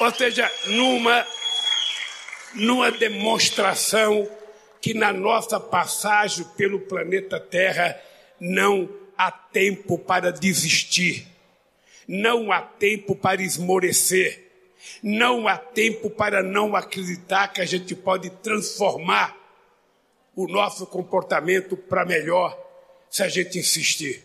Ou 0.00 0.12
seja, 0.12 0.50
numa, 0.66 1.26
numa 2.54 2.90
demonstração 2.90 4.28
que 4.80 4.92
na 4.92 5.12
nossa 5.12 5.58
passagem 5.58 6.44
pelo 6.56 6.80
planeta 6.80 7.40
Terra 7.40 7.98
não 8.38 8.88
há 9.16 9.30
tempo 9.30 9.98
para 9.98 10.30
desistir, 10.30 11.26
não 12.06 12.52
há 12.52 12.60
tempo 12.60 13.16
para 13.16 13.42
esmorecer, 13.42 14.44
não 15.02 15.48
há 15.48 15.56
tempo 15.56 16.10
para 16.10 16.42
não 16.42 16.76
acreditar 16.76 17.48
que 17.48 17.60
a 17.60 17.64
gente 17.64 17.94
pode 17.94 18.30
transformar 18.30 19.36
o 20.34 20.46
nosso 20.46 20.86
comportamento 20.86 21.76
para 21.76 22.04
melhor 22.04 22.65
se 23.16 23.22
a 23.22 23.28
gente 23.28 23.58
insistir. 23.58 24.22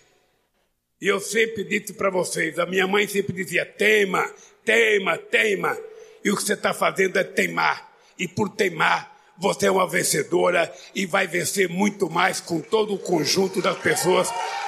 E 1.00 1.08
eu 1.08 1.22
sempre 1.22 1.64
disse 1.64 1.94
para 1.94 2.10
vocês, 2.10 2.60
a 2.60 2.66
minha 2.66 2.86
mãe 2.86 3.08
sempre 3.08 3.34
dizia: 3.34 3.66
teima, 3.66 4.30
teima, 4.66 5.18
teima. 5.18 5.78
E 6.24 6.30
o 6.30 6.36
que 6.36 6.44
você 6.44 6.54
está 6.54 6.74
fazendo 6.74 7.18
é 7.18 7.24
teimar. 7.24 7.90
E 8.20 8.28
por 8.28 8.50
teimar, 8.50 9.10
você 9.38 9.68
é 9.68 9.72
uma 9.72 9.88
vencedora 9.88 10.72
e 10.94 11.06
vai 11.06 11.26
vencer 11.26 11.70
muito 11.70 12.10
mais 12.10 12.42
com 12.42 12.60
todo 12.60 12.94
o 12.94 13.00
conjunto 13.00 13.62
das 13.62 13.78
pessoas 13.80 14.28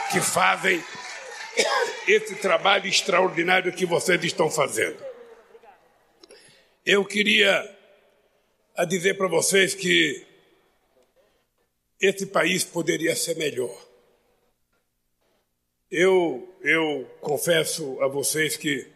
que 0.09 0.21
fazem 0.21 0.81
esse 2.07 2.35
trabalho 2.35 2.87
extraordinário 2.87 3.73
que 3.73 3.85
vocês 3.85 4.23
estão 4.23 4.49
fazendo. 4.49 5.03
Eu 6.85 7.03
queria 7.03 7.77
dizer 8.87 9.15
para 9.15 9.27
vocês 9.27 9.75
que 9.75 10.25
esse 11.99 12.25
país 12.25 12.63
poderia 12.63 13.15
ser 13.15 13.35
melhor. 13.35 13.92
Eu, 15.95 16.51
eu 16.63 17.07
confesso 17.21 18.01
a 18.01 18.07
vocês 18.07 18.57
que 18.57 18.87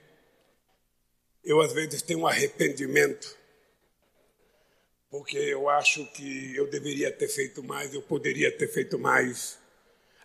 eu 1.46 1.62
às 1.62 1.72
vezes 1.72 2.02
tenho 2.02 2.22
um 2.22 2.28
arrependimento 2.28 3.38
porque 5.12 5.38
eu 5.38 5.70
acho 5.70 6.04
que 6.14 6.56
eu 6.56 6.66
deveria 6.66 7.12
ter 7.12 7.28
feito 7.28 7.62
mais, 7.62 7.94
eu 7.94 8.02
poderia 8.02 8.52
ter 8.52 8.68
feito 8.68 8.98
mais. 8.98 9.60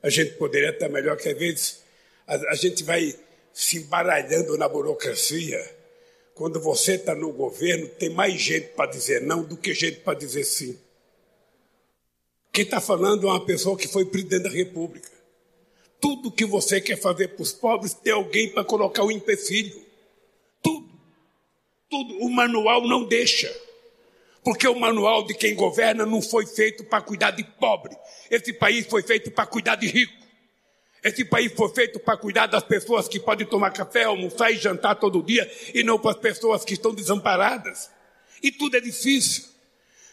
A 0.02 0.09
gente 0.09 0.33
poderia 0.37 0.71
estar 0.71 0.88
melhor, 0.88 1.19
que 1.19 1.29
às 1.29 1.38
vezes 1.38 1.83
a, 2.26 2.37
a 2.37 2.55
gente 2.55 2.83
vai 2.85 3.14
se 3.52 3.76
embaralhando 3.76 4.57
na 4.57 4.67
burocracia. 4.67 5.76
Quando 6.35 6.59
você 6.59 6.95
está 6.95 7.14
no 7.14 7.35
governo, 7.35 7.87
tem 7.87 8.09
mais 8.09 8.41
gente 8.41 8.69
para 8.69 8.91
dizer 8.91 9.21
não 9.21 9.45
do 9.45 9.59
que 9.59 9.75
gente 9.75 10.00
para 10.00 10.19
dizer 10.19 10.45
sim. 10.45 10.79
Quem 12.50 12.64
está 12.64 12.81
falando 12.81 13.29
é 13.29 13.31
uma 13.31 13.45
pessoa 13.45 13.76
que 13.76 13.87
foi 13.87 14.07
presidente 14.07 14.45
da 14.45 14.49
República. 14.49 15.12
Tudo 16.02 16.32
que 16.32 16.44
você 16.44 16.80
quer 16.80 17.00
fazer 17.00 17.28
para 17.28 17.42
os 17.44 17.52
pobres, 17.52 17.94
tem 17.94 18.12
alguém 18.12 18.49
para 18.50 18.64
colocar 18.64 19.04
o 19.04 19.12
empecilho. 19.12 19.80
Tudo. 20.61 20.90
Tudo. 21.88 22.18
O 22.18 22.28
manual 22.28 22.88
não 22.88 23.04
deixa. 23.04 23.49
Porque 24.42 24.66
o 24.66 24.75
manual 24.75 25.25
de 25.25 25.32
quem 25.32 25.54
governa 25.54 26.04
não 26.04 26.21
foi 26.21 26.44
feito 26.44 26.82
para 26.82 27.00
cuidar 27.00 27.30
de 27.30 27.44
pobre. 27.44 27.97
Esse 28.28 28.52
país 28.52 28.85
foi 28.87 29.04
feito 29.04 29.30
para 29.30 29.47
cuidar 29.47 29.76
de 29.76 29.87
rico. 29.87 30.12
Esse 31.04 31.25
país 31.25 31.52
foi 31.52 31.68
feito 31.73 32.00
para 32.00 32.16
cuidar 32.16 32.47
das 32.47 32.64
pessoas 32.64 33.06
que 33.06 33.21
podem 33.21 33.47
tomar 33.47 33.71
café, 33.71 34.02
almoçar 34.02 34.50
e 34.50 34.56
jantar 34.56 34.97
todo 34.97 35.23
dia, 35.23 35.49
e 35.73 35.85
não 35.85 36.00
para 36.00 36.11
as 36.11 36.16
pessoas 36.16 36.64
que 36.64 36.75
estão 36.75 36.92
desamparadas. 36.92 37.88
E 38.42 38.50
tudo 38.50 38.76
é 38.76 38.80
difícil. 38.80 39.51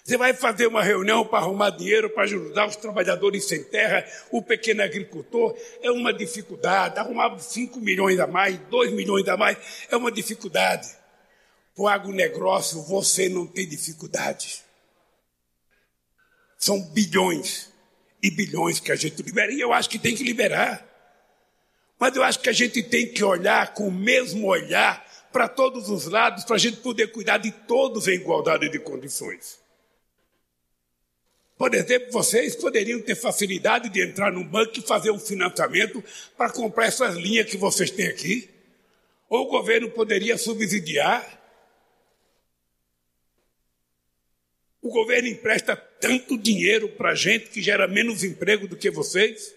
Você 0.04 0.18
vai 0.18 0.34
fazer 0.34 0.68
uma 0.68 0.84
reunião 0.84 1.26
para 1.26 1.40
arrumar 1.40 1.70
dinheiro 1.72 2.10
para 2.10 2.24
ajudar 2.24 2.68
os 2.68 2.76
trabalhadores 2.76 3.46
sem 3.46 3.64
terra, 3.64 4.06
o 4.32 4.42
pequeno 4.42 4.82
agricultor, 4.82 5.56
é 5.82 5.92
uma 5.92 6.12
dificuldade. 6.12 6.98
Arrumar 6.98 7.38
5 7.38 7.80
milhões 7.80 8.20
a 8.20 8.26
mais, 8.26 8.58
2 8.70 8.92
milhões 8.94 9.28
a 9.28 9.38
mais, 9.38 9.58
é 9.90 9.96
uma 9.96 10.12
dificuldade. 10.12 10.88
O 11.76 11.88
agronegócio 11.88 12.82
você 12.84 13.30
não 13.30 13.46
tem 13.46 13.68
dificuldade. 13.68 14.62
São 16.58 16.82
bilhões 16.82 17.72
e 18.22 18.30
bilhões 18.32 18.80
que 18.80 18.92
a 18.92 18.96
gente 18.96 19.22
libera, 19.22 19.52
e 19.52 19.62
eu 19.62 19.72
acho 19.72 19.90
que 19.90 20.00
tem 20.00 20.16
que 20.16 20.24
liberar. 20.24 20.86
Mas 22.00 22.16
eu 22.16 22.24
acho 22.24 22.40
que 22.40 22.50
a 22.50 22.54
gente 22.54 22.82
tem 22.82 23.08
que 23.12 23.24
olhar 23.24 23.74
com 23.74 23.88
o 23.88 23.92
mesmo 23.92 24.48
olhar 24.48 25.06
para 25.32 25.48
todos 25.48 25.90
os 25.90 26.06
lados, 26.06 26.44
para 26.44 26.56
a 26.56 26.60
gente 26.60 26.78
poder 26.78 27.12
cuidar 27.12 27.38
de 27.38 27.52
todos 27.52 28.08
em 28.08 28.14
igualdade 28.14 28.70
de 28.70 28.80
condições. 28.80 29.59
Por 31.60 31.76
exemplo, 31.76 32.10
vocês 32.10 32.56
poderiam 32.56 33.02
ter 33.02 33.16
facilidade 33.16 33.90
de 33.90 34.02
entrar 34.02 34.32
num 34.32 34.46
banco 34.46 34.80
e 34.80 34.82
fazer 34.82 35.12
um 35.12 35.20
financiamento 35.20 36.02
para 36.38 36.50
comprar 36.54 36.86
essas 36.86 37.18
linhas 37.18 37.50
que 37.50 37.58
vocês 37.58 37.92
têm 37.92 38.08
aqui. 38.08 38.50
Ou 39.28 39.42
o 39.42 39.50
governo 39.50 39.92
poderia 39.92 40.38
subsidiar. 40.38 41.38
O 44.82 44.90
governo 44.90 45.28
empresta 45.28 45.76
tanto 45.76 46.38
dinheiro 46.38 46.88
para 46.94 47.14
gente 47.14 47.50
que 47.50 47.62
gera 47.62 47.90
menos 47.90 48.24
emprego 48.24 48.66
do 48.66 48.78
que 48.78 48.90
vocês, 48.90 49.54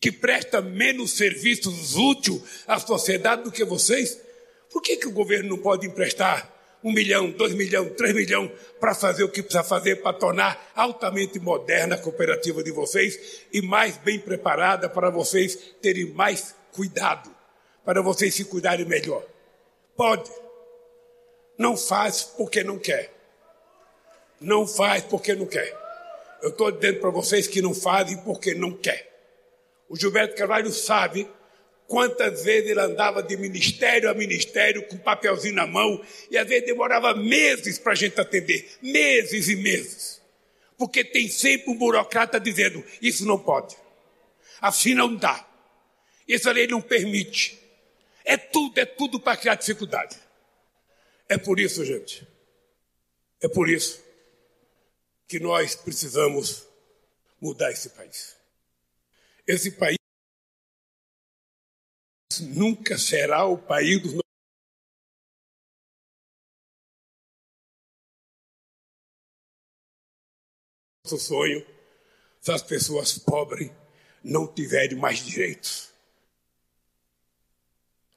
que 0.00 0.10
presta 0.10 0.60
menos 0.60 1.12
serviços 1.12 1.94
úteis 1.94 2.64
à 2.66 2.80
sociedade 2.80 3.44
do 3.44 3.52
que 3.52 3.64
vocês. 3.64 4.20
Por 4.72 4.82
que, 4.82 4.96
que 4.96 5.06
o 5.06 5.12
governo 5.12 5.50
não 5.50 5.58
pode 5.58 5.86
emprestar 5.86 6.52
um 6.84 6.92
milhão, 6.92 7.30
dois 7.30 7.54
milhões, 7.54 7.94
três 7.96 8.14
milhões 8.14 8.52
para 8.78 8.94
fazer 8.94 9.24
o 9.24 9.30
que 9.30 9.42
precisa 9.42 9.64
fazer 9.64 10.02
para 10.02 10.12
tornar 10.12 10.70
altamente 10.76 11.40
moderna 11.40 11.94
a 11.94 11.98
cooperativa 11.98 12.62
de 12.62 12.70
vocês 12.70 13.46
e 13.50 13.62
mais 13.62 13.96
bem 13.96 14.20
preparada 14.20 14.86
para 14.88 15.08
vocês 15.08 15.56
terem 15.80 16.12
mais 16.12 16.54
cuidado, 16.72 17.34
para 17.84 18.02
vocês 18.02 18.34
se 18.34 18.44
cuidarem 18.44 18.84
melhor. 18.84 19.24
Pode. 19.96 20.30
Não 21.56 21.74
faz 21.74 22.22
porque 22.22 22.62
não 22.62 22.78
quer. 22.78 23.10
Não 24.38 24.66
faz 24.66 25.02
porque 25.04 25.34
não 25.34 25.46
quer. 25.46 25.74
Eu 26.42 26.50
estou 26.50 26.70
dizendo 26.70 27.00
para 27.00 27.08
vocês 27.08 27.46
que 27.46 27.62
não 27.62 27.72
fazem 27.72 28.18
porque 28.18 28.54
não 28.54 28.72
quer. 28.72 29.10
O 29.88 29.96
Gilberto 29.96 30.36
Carvalho 30.36 30.70
sabe 30.70 31.26
Quantas 31.86 32.44
vezes 32.44 32.70
ele 32.70 32.80
andava 32.80 33.22
de 33.22 33.36
ministério 33.36 34.08
a 34.08 34.14
ministério 34.14 34.86
com 34.88 34.96
papelzinho 34.96 35.54
na 35.54 35.66
mão 35.66 36.02
e 36.30 36.38
às 36.38 36.48
vezes 36.48 36.66
demorava 36.66 37.14
meses 37.14 37.78
para 37.78 37.92
a 37.92 37.96
gente 37.96 38.18
atender 38.18 38.78
meses 38.80 39.48
e 39.48 39.56
meses. 39.56 40.22
Porque 40.78 41.04
tem 41.04 41.28
sempre 41.28 41.70
um 41.70 41.76
burocrata 41.76 42.40
dizendo: 42.40 42.82
isso 43.02 43.26
não 43.26 43.38
pode, 43.38 43.76
assim 44.60 44.94
não 44.94 45.14
dá, 45.14 45.46
isso 46.26 46.48
a 46.48 46.52
lei 46.52 46.66
não 46.66 46.80
permite. 46.80 47.58
É 48.24 48.38
tudo, 48.38 48.78
é 48.78 48.86
tudo 48.86 49.20
para 49.20 49.36
criar 49.36 49.54
dificuldade. 49.54 50.16
É 51.28 51.36
por 51.36 51.60
isso, 51.60 51.84
gente, 51.84 52.26
é 53.42 53.48
por 53.48 53.68
isso 53.68 54.02
que 55.28 55.38
nós 55.38 55.74
precisamos 55.74 56.66
mudar 57.40 57.70
esse 57.70 57.90
país. 57.90 58.34
Esse 59.46 59.70
país 59.72 59.98
nunca 62.40 62.98
será 62.98 63.44
o 63.44 63.58
país 63.58 64.00
dos 64.00 64.24
nosso 71.04 71.18
sonho 71.18 71.64
se 72.40 72.50
as 72.50 72.62
pessoas 72.62 73.18
pobres 73.18 73.70
não 74.22 74.46
tiverem 74.46 74.96
mais 74.96 75.18
direitos. 75.18 75.92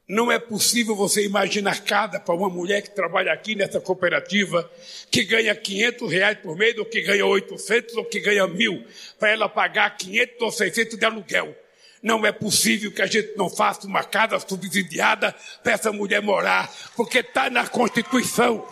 Não 0.07 0.31
é 0.31 0.39
possível 0.39 0.95
você 0.95 1.25
imaginar 1.25 1.83
cada 1.83 2.17
para 2.17 2.33
uma 2.33 2.49
mulher 2.49 2.81
que 2.81 2.95
trabalha 2.95 3.33
aqui 3.33 3.55
nessa 3.55 3.81
cooperativa, 3.81 4.69
que 5.11 5.25
ganha 5.25 5.53
500 5.53 6.09
reais 6.09 6.39
por 6.39 6.55
mês, 6.55 6.77
ou 6.77 6.85
que 6.85 7.01
ganha 7.01 7.25
800, 7.25 7.97
ou 7.97 8.05
que 8.05 8.21
ganha 8.21 8.47
mil, 8.47 8.85
para 9.19 9.31
ela 9.31 9.49
pagar 9.49 9.97
500 9.97 10.41
ou 10.41 10.51
600 10.51 10.97
de 10.97 11.05
aluguel. 11.05 11.66
Não 12.01 12.25
é 12.25 12.31
possível 12.31 12.91
que 12.91 13.01
a 13.01 13.07
gente 13.07 13.35
não 13.35 13.49
faça 13.49 13.87
uma 13.87 14.03
casa 14.03 14.39
subsidiada 14.39 15.35
para 15.63 15.73
essa 15.73 15.91
mulher 15.91 16.21
morar, 16.21 16.71
porque 16.95 17.19
está 17.19 17.49
na 17.49 17.67
Constituição. 17.67 18.67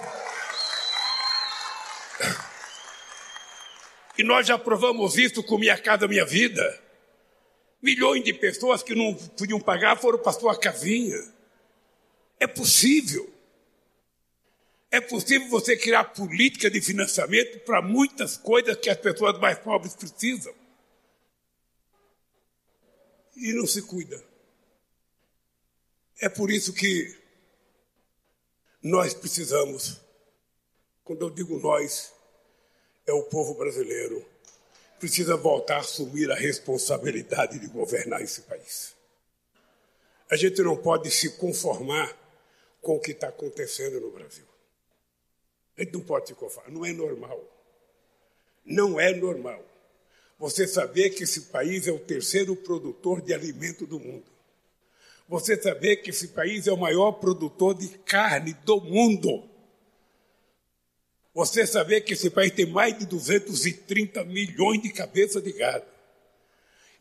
E 4.18 4.24
nós 4.24 4.48
já 4.48 4.58
provamos 4.58 5.18
isso 5.18 5.44
com 5.44 5.58
Minha 5.58 5.78
Casa 5.78 6.08
Minha 6.08 6.26
Vida. 6.26 6.82
Milhões 7.82 8.24
de 8.24 8.34
pessoas 8.34 8.82
que 8.82 8.96
não 8.96 9.14
podiam 9.14 9.60
pagar 9.60 9.98
foram 9.98 10.20
para 10.20 10.32
sua 10.32 10.58
casinha. 10.58 11.18
É 12.40 12.48
possível. 12.48 13.32
É 14.92 15.02
possível 15.02 15.50
você 15.50 15.76
criar 15.76 16.06
política 16.06 16.70
de 16.70 16.80
financiamento 16.80 17.60
para 17.66 17.82
muitas 17.82 18.38
coisas 18.38 18.78
que 18.78 18.90
as 18.90 18.98
pessoas 18.98 19.38
mais 19.40 19.58
pobres 19.60 19.96
precisam 19.96 20.54
e 23.36 23.54
não 23.54 23.68
se 23.68 23.82
cuida. 23.82 24.24
É 26.20 26.30
por 26.30 26.50
isso 26.50 26.74
que 26.74 27.16
nós 28.82 29.14
precisamos, 29.14 30.00
quando 31.04 31.24
eu 31.24 31.30
digo 31.30 31.60
nós, 31.60 32.14
é 33.06 33.12
o 33.12 33.24
povo 33.24 33.54
brasileiro, 33.56 34.26
precisa 35.00 35.36
voltar 35.36 35.78
a 35.78 35.80
assumir 35.80 36.32
a 36.32 36.36
responsabilidade 36.36 37.60
de 37.60 37.68
governar 37.68 38.22
esse 38.22 38.42
país. 38.42 38.96
A 40.30 40.36
gente 40.36 40.62
não 40.62 40.78
pode 40.78 41.12
se 41.12 41.38
conformar 41.38 42.18
com 42.82 42.96
o 42.96 43.00
que 43.00 43.12
está 43.12 43.28
acontecendo 43.28 44.00
no 44.00 44.12
Brasil. 44.12 44.46
A 45.78 45.84
gente 45.84 45.94
não 45.94 46.02
pode 46.02 46.28
se 46.28 46.34
conformar, 46.34 46.72
não 46.72 46.86
é 46.86 46.94
normal. 46.94 47.44
Não 48.66 49.00
é 49.00 49.14
normal. 49.14 49.64
Você 50.38 50.68
saber 50.68 51.12
que 51.12 51.24
esse 51.24 51.42
país 51.44 51.88
é 51.88 51.92
o 51.92 52.00
terceiro 52.00 52.56
produtor 52.56 53.22
de 53.22 53.34
alimento 53.34 53.86
do 53.86 54.00
mundo. 54.00 54.26
Você 55.28 55.60
saber 55.60 55.98
que 55.98 56.10
esse 56.10 56.30
país 56.30 56.68
é 56.68 56.72
o 56.72 56.78
maior 56.78 57.14
produtor 57.14 57.74
de 57.74 57.88
carne 58.00 58.54
do 58.66 58.80
mundo. 58.82 59.50
Você 61.34 61.66
saber 61.66 62.02
que 62.02 62.14
esse 62.14 62.30
país 62.30 62.52
tem 62.52 62.66
mais 62.66 62.98
de 62.98 63.06
230 63.06 64.24
milhões 64.26 64.82
de 64.82 64.90
cabeças 64.90 65.44
de 65.44 65.52
gado. 65.54 65.86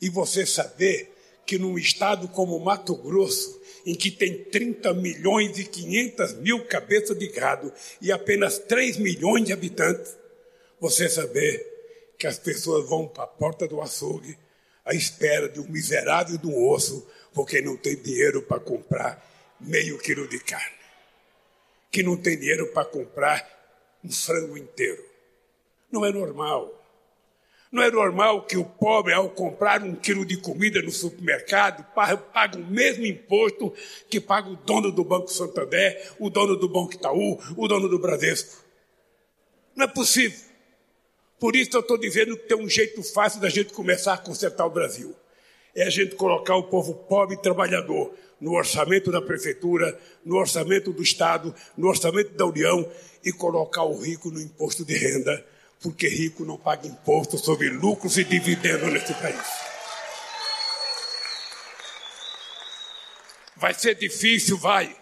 E 0.01 0.09
você 0.09 0.47
saber 0.47 1.13
que 1.45 1.59
num 1.59 1.79
estado 1.79 2.29
como 2.29 2.59
Mato 2.59 2.95
Grosso, 2.97 3.61
em 3.85 3.95
que 3.95 4.11
tem 4.11 4.45
30 4.45 4.95
milhões 4.95 5.59
e 5.59 5.65
500 5.65 6.35
mil 6.35 6.65
cabeças 6.65 7.19
de 7.19 7.29
gado 7.29 7.73
e 8.01 8.11
apenas 8.11 8.59
3 8.59 8.97
milhões 8.97 9.45
de 9.45 9.53
habitantes, 9.53 10.17
você 10.81 11.09
saber 11.09 11.74
que 12.19 12.27
as 12.27 12.39
pessoas 12.39 12.89
vão 12.89 13.07
para 13.09 13.25
a 13.25 13.27
porta 13.27 13.67
do 13.67 13.81
açougue 13.81 14.39
à 14.85 14.95
espera 14.95 15.49
de 15.49 15.61
um 15.61 15.69
miserável 15.69 16.39
um 16.45 16.69
osso, 16.69 17.07
porque 17.33 17.61
não 17.61 17.77
tem 17.77 17.97
dinheiro 17.97 18.43
para 18.43 18.61
comprar 18.61 19.25
meio 19.59 19.99
quilo 19.99 20.29
de 20.29 20.39
carne, 20.41 20.77
que 21.91 22.03
não 22.03 22.17
tem 22.17 22.39
dinheiro 22.39 22.67
para 22.73 22.85
comprar 22.85 23.47
um 24.05 24.11
frango 24.11 24.59
inteiro. 24.59 25.03
Não 25.91 26.05
é 26.05 26.13
normal. 26.13 26.81
Não 27.73 27.83
é 27.83 27.91
normal 27.91 28.47
que 28.47 28.57
o 28.57 28.65
pobre, 28.65 29.13
ao 29.13 29.31
comprar 29.31 29.83
um 29.83 29.97
quilo 29.97 30.25
de 30.25 30.37
comida 30.37 30.81
no 30.81 30.93
supermercado, 30.93 31.85
pague 32.33 32.59
o 32.59 32.65
mesmo 32.65 33.05
imposto 33.05 33.75
que 34.09 34.21
paga 34.21 34.49
o 34.49 34.55
dono 34.55 34.93
do 34.93 35.03
Banco 35.03 35.29
Santander, 35.29 36.13
o 36.21 36.31
dono 36.31 36.57
do 36.57 36.69
Banco 36.69 36.93
Itaú, 36.93 37.41
o 37.57 37.67
dono 37.67 37.89
do 37.89 37.99
Bradesco. 37.99 38.63
Não 39.75 39.87
é 39.87 39.89
possível. 39.89 40.54
Por 41.39 41.57
isso 41.57 41.77
eu 41.77 41.81
estou 41.81 41.99
dizendo 41.99 42.37
que 42.37 42.49
tem 42.49 42.57
um 42.57 42.69
jeito 42.69 43.03
fácil 43.03 43.41
da 43.41 43.49
gente 43.49 43.73
começar 43.73 44.15
a 44.15 44.19
consertar 44.19 44.67
o 44.67 44.71
Brasil. 44.71 45.15
É 45.75 45.85
a 45.85 45.91
gente 45.91 46.15
colocar 46.15 46.57
o 46.57 46.65
povo 46.65 46.95
pobre 46.95 47.35
e 47.35 47.43
trabalhador 47.43 48.15
no 48.41 48.53
orçamento 48.53 49.11
da 49.11 49.21
prefeitura, 49.21 49.99
no 50.25 50.37
orçamento 50.37 50.93
do 50.93 51.03
Estado, 51.03 51.55
no 51.77 51.89
orçamento 51.89 52.35
da 52.35 52.47
União 52.47 52.89
e 53.25 53.33
colocar 53.33 53.83
o 53.85 53.99
rico 53.99 54.31
no 54.31 54.41
imposto 54.41 54.85
de 54.85 54.95
renda, 54.95 55.45
porque 55.81 56.09
rico 56.09 56.45
não 56.45 56.57
paga 56.57 56.87
imposto 56.87 57.39
sobre 57.39 57.71
lucros 57.71 58.19
e 58.19 58.25
dividendos 58.25 58.93
nesse 58.93 59.15
país. 59.15 59.47
Vai 63.57 63.73
ser 63.75 63.95
difícil, 63.95 64.59
vai, 64.59 64.95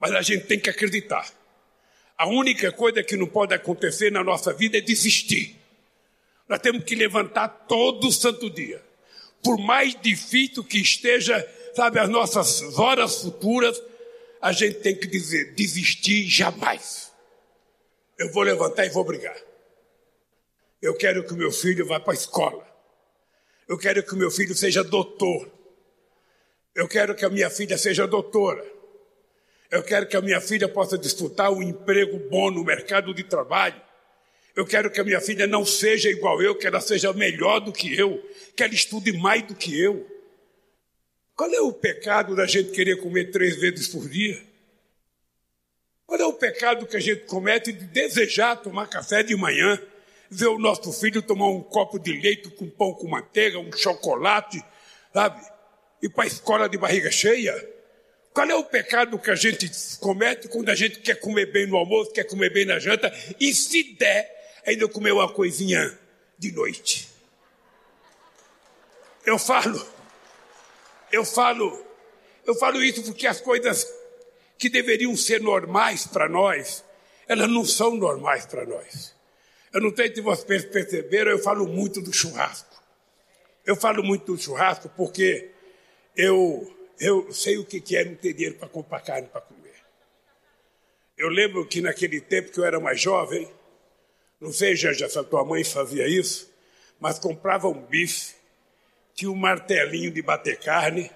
mas 0.00 0.12
a 0.12 0.22
gente 0.22 0.46
tem 0.46 0.58
que 0.58 0.70
acreditar. 0.70 1.30
A 2.22 2.28
única 2.28 2.70
coisa 2.70 3.02
que 3.02 3.16
não 3.16 3.26
pode 3.26 3.52
acontecer 3.52 4.12
na 4.12 4.22
nossa 4.22 4.52
vida 4.52 4.78
é 4.78 4.80
desistir. 4.80 5.56
Nós 6.48 6.60
temos 6.60 6.84
que 6.84 6.94
levantar 6.94 7.48
todo 7.48 8.12
santo 8.12 8.48
dia. 8.48 8.80
Por 9.42 9.58
mais 9.58 10.00
difícil 10.00 10.62
que 10.62 10.78
esteja, 10.78 11.44
sabe, 11.74 11.98
as 11.98 12.08
nossas 12.08 12.78
horas 12.78 13.22
futuras, 13.22 13.82
a 14.40 14.52
gente 14.52 14.78
tem 14.78 14.94
que 14.94 15.08
dizer: 15.08 15.52
desistir 15.56 16.28
jamais. 16.28 17.12
Eu 18.16 18.30
vou 18.30 18.44
levantar 18.44 18.86
e 18.86 18.90
vou 18.90 19.02
brigar. 19.02 19.36
Eu 20.80 20.94
quero 20.94 21.26
que 21.26 21.32
o 21.32 21.36
meu 21.36 21.50
filho 21.50 21.84
vá 21.84 21.98
para 21.98 22.12
a 22.12 22.14
escola. 22.14 22.64
Eu 23.66 23.76
quero 23.76 24.00
que 24.00 24.14
o 24.14 24.16
meu 24.16 24.30
filho 24.30 24.54
seja 24.54 24.84
doutor. 24.84 25.50
Eu 26.72 26.86
quero 26.86 27.16
que 27.16 27.24
a 27.24 27.28
minha 27.28 27.50
filha 27.50 27.76
seja 27.76 28.06
doutora. 28.06 28.64
Eu 29.72 29.82
quero 29.82 30.06
que 30.06 30.18
a 30.18 30.20
minha 30.20 30.38
filha 30.38 30.68
possa 30.68 30.98
disputar 30.98 31.50
um 31.50 31.62
emprego 31.62 32.18
bom 32.28 32.50
no 32.50 32.62
mercado 32.62 33.14
de 33.14 33.24
trabalho. 33.24 33.80
Eu 34.54 34.66
quero 34.66 34.90
que 34.90 35.00
a 35.00 35.04
minha 35.04 35.18
filha 35.18 35.46
não 35.46 35.64
seja 35.64 36.10
igual 36.10 36.42
eu, 36.42 36.54
que 36.54 36.66
ela 36.66 36.78
seja 36.78 37.10
melhor 37.14 37.58
do 37.58 37.72
que 37.72 37.98
eu, 37.98 38.22
que 38.54 38.62
ela 38.62 38.74
estude 38.74 39.14
mais 39.14 39.40
do 39.44 39.54
que 39.54 39.80
eu. 39.80 40.06
Qual 41.34 41.50
é 41.50 41.60
o 41.62 41.72
pecado 41.72 42.36
da 42.36 42.44
gente 42.46 42.70
querer 42.72 42.96
comer 42.96 43.30
três 43.30 43.56
vezes 43.56 43.88
por 43.88 44.06
dia? 44.10 44.42
Qual 46.04 46.20
é 46.20 46.26
o 46.26 46.34
pecado 46.34 46.86
que 46.86 46.98
a 46.98 47.00
gente 47.00 47.24
comete 47.24 47.72
de 47.72 47.86
desejar 47.86 48.56
tomar 48.56 48.88
café 48.88 49.22
de 49.22 49.34
manhã, 49.34 49.80
ver 50.28 50.48
o 50.48 50.58
nosso 50.58 50.92
filho 50.92 51.22
tomar 51.22 51.48
um 51.48 51.62
copo 51.62 51.98
de 51.98 52.12
leite 52.12 52.50
com 52.50 52.68
pão 52.68 52.92
com 52.92 53.08
manteiga, 53.08 53.58
um 53.58 53.72
chocolate, 53.72 54.62
sabe? 55.14 55.40
Ir 56.02 56.10
para 56.10 56.24
a 56.24 56.26
escola 56.26 56.68
de 56.68 56.76
barriga 56.76 57.10
cheia. 57.10 57.71
Qual 58.32 58.48
é 58.48 58.54
o 58.54 58.64
pecado 58.64 59.18
que 59.18 59.30
a 59.30 59.34
gente 59.34 59.70
comete 59.98 60.48
quando 60.48 60.70
a 60.70 60.74
gente 60.74 61.00
quer 61.00 61.16
comer 61.16 61.52
bem 61.52 61.66
no 61.66 61.76
almoço, 61.76 62.12
quer 62.12 62.24
comer 62.24 62.50
bem 62.50 62.64
na 62.64 62.78
janta 62.78 63.12
e, 63.38 63.54
se 63.54 63.94
der, 63.94 64.60
ainda 64.66 64.88
comer 64.88 65.12
uma 65.12 65.30
coisinha 65.32 65.98
de 66.38 66.50
noite? 66.52 67.08
Eu 69.24 69.38
falo, 69.38 69.86
eu 71.12 71.24
falo, 71.24 71.86
eu 72.46 72.54
falo 72.54 72.82
isso 72.82 73.02
porque 73.04 73.26
as 73.26 73.40
coisas 73.40 73.86
que 74.58 74.68
deveriam 74.68 75.14
ser 75.16 75.40
normais 75.40 76.06
para 76.06 76.28
nós, 76.28 76.84
elas 77.28 77.50
não 77.50 77.64
são 77.64 77.96
normais 77.96 78.46
para 78.46 78.64
nós. 78.64 79.14
Eu 79.72 79.80
não 79.80 79.94
sei 79.94 80.14
se 80.14 80.20
vocês 80.20 80.64
perceberam, 80.64 81.30
eu 81.30 81.38
falo 81.38 81.66
muito 81.66 82.00
do 82.00 82.12
churrasco. 82.12 82.82
Eu 83.64 83.76
falo 83.76 84.02
muito 84.02 84.34
do 84.34 84.40
churrasco 84.40 84.88
porque 84.96 85.50
eu, 86.16 86.72
eu 87.02 87.32
sei 87.32 87.58
o 87.58 87.64
que 87.64 87.96
é 87.96 88.04
não 88.04 88.14
ter 88.14 88.32
dinheiro 88.32 88.54
para 88.54 88.68
comprar 88.68 89.00
carne 89.00 89.26
para 89.26 89.40
comer. 89.40 89.74
Eu 91.18 91.28
lembro 91.28 91.66
que 91.66 91.80
naquele 91.80 92.20
tempo 92.20 92.52
que 92.52 92.60
eu 92.60 92.64
era 92.64 92.78
mais 92.78 93.00
jovem, 93.00 93.50
não 94.40 94.52
sei, 94.52 94.76
já, 94.76 94.92
se 94.92 95.18
a 95.18 95.24
tua 95.24 95.44
mãe 95.44 95.64
fazia 95.64 96.06
isso, 96.06 96.48
mas 97.00 97.18
comprava 97.18 97.66
um 97.66 97.82
bife, 97.82 98.36
tinha 99.14 99.30
um 99.32 99.34
martelinho 99.34 100.12
de 100.12 100.22
bater 100.22 100.60
carne, 100.60 101.10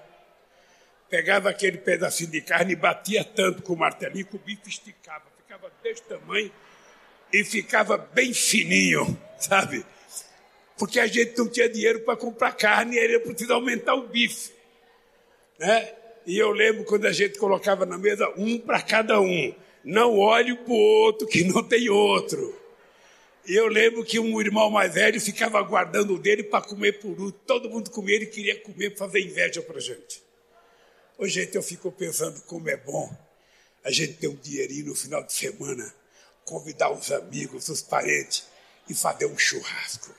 pegava 1.09 1.49
aquele 1.49 1.77
pedacinho 1.77 2.31
de 2.31 2.41
carne 2.41 2.73
e 2.73 2.75
batia 2.75 3.23
tanto 3.23 3.63
com 3.63 3.71
o 3.71 3.77
martelinho 3.77 4.25
que 4.25 4.35
o 4.35 4.39
bife 4.39 4.67
esticava, 4.67 5.23
ficava 5.37 5.71
desse 5.81 6.03
tamanho 6.03 6.51
e 7.31 7.45
ficava 7.45 7.97
bem 7.97 8.33
fininho, 8.33 9.17
sabe? 9.39 9.85
Porque 10.77 10.99
a 10.99 11.07
gente 11.07 11.37
não 11.37 11.47
tinha 11.47 11.69
dinheiro 11.69 12.01
para 12.01 12.17
comprar 12.17 12.51
carne 12.51 12.97
e 12.97 12.99
era 12.99 13.21
preciso 13.21 13.53
aumentar 13.53 13.95
o 13.95 14.09
bife, 14.09 14.56
né? 15.59 15.93
E 16.25 16.37
eu 16.37 16.51
lembro 16.51 16.83
quando 16.83 17.05
a 17.05 17.11
gente 17.11 17.39
colocava 17.39 17.85
na 17.85 17.97
mesa 17.97 18.27
um 18.37 18.59
para 18.59 18.81
cada 18.81 19.19
um. 19.21 19.55
Não 19.83 20.17
olhe 20.19 20.55
para 20.55 20.73
o 20.73 20.77
outro 20.77 21.25
que 21.25 21.43
não 21.45 21.63
tem 21.63 21.89
outro. 21.89 22.53
E 23.47 23.55
eu 23.55 23.67
lembro 23.67 24.03
que 24.03 24.19
um 24.19 24.41
irmão 24.41 24.69
mais 24.69 24.93
velho 24.93 25.21
ficava 25.21 25.57
aguardando 25.57 26.15
o 26.15 26.19
dele 26.19 26.43
para 26.43 26.65
comer 26.65 26.99
por 26.99 27.19
um. 27.21 27.31
Todo 27.31 27.69
mundo 27.69 27.89
comia, 27.89 28.15
ele 28.15 28.25
queria 28.25 28.59
comer 28.59 28.89
para 28.89 29.05
fazer 29.07 29.21
inveja 29.21 29.61
para 29.61 29.77
a 29.77 29.81
gente. 29.81 30.21
Hoje, 31.17 31.41
gente, 31.41 31.55
eu 31.55 31.63
fico 31.63 31.89
pensando 31.89 32.41
como 32.41 32.69
é 32.69 32.75
bom 32.75 33.09
a 33.83 33.89
gente 33.89 34.13
ter 34.13 34.27
um 34.27 34.35
dinheirinho 34.35 34.87
no 34.87 34.95
final 34.95 35.23
de 35.23 35.31
semana 35.31 35.93
convidar 36.43 36.89
os 36.91 37.11
amigos, 37.11 37.69
os 37.69 37.81
parentes 37.81 38.47
e 38.89 38.93
fazer 38.93 39.25
um 39.25 39.37
churrasco. 39.37 40.13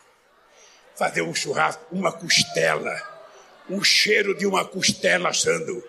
Fazer 0.96 1.22
um 1.22 1.34
churrasco, 1.34 1.84
uma 1.90 2.12
costela, 2.12 3.17
o 3.68 3.82
cheiro 3.82 4.36
de 4.36 4.46
uma 4.46 4.64
costela 4.64 5.30
assando, 5.30 5.82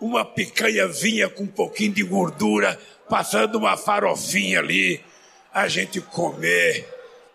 uma 0.00 0.24
picanhazinha 0.24 1.28
com 1.28 1.44
um 1.44 1.48
pouquinho 1.48 1.92
de 1.92 2.02
gordura, 2.02 2.78
passando 3.08 3.58
uma 3.58 3.76
farofinha 3.76 4.60
ali, 4.60 5.02
a 5.52 5.66
gente 5.68 6.00
comer, 6.00 6.86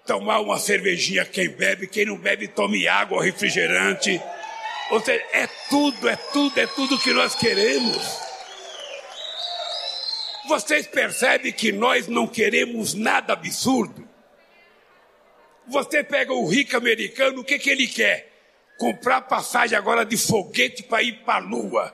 tomar 0.05 0.39
uma 0.39 0.59
cervejinha, 0.59 1.25
quem 1.25 1.49
bebe, 1.49 1.87
quem 1.87 2.05
não 2.05 2.17
bebe, 2.17 2.47
tome 2.47 2.87
água, 2.87 3.23
refrigerante. 3.23 4.21
Ou 4.91 4.99
seja, 5.01 5.23
é 5.31 5.47
tudo, 5.69 6.07
é 6.07 6.15
tudo, 6.15 6.59
é 6.59 6.67
tudo 6.67 6.99
que 6.99 7.13
nós 7.13 7.35
queremos. 7.35 8.23
Vocês 10.47 10.85
percebem 10.87 11.53
que 11.53 11.71
nós 11.71 12.07
não 12.07 12.27
queremos 12.27 12.93
nada 12.93 13.33
absurdo? 13.33 14.07
Você 15.67 16.03
pega 16.03 16.33
o 16.33 16.45
rico 16.45 16.75
americano, 16.75 17.39
o 17.39 17.43
que, 17.43 17.57
que 17.57 17.69
ele 17.69 17.87
quer? 17.87 18.32
Comprar 18.77 19.21
passagem 19.21 19.77
agora 19.77 20.05
de 20.05 20.17
foguete 20.17 20.83
para 20.83 21.03
ir 21.03 21.23
para 21.23 21.35
a 21.35 21.39
lua. 21.39 21.93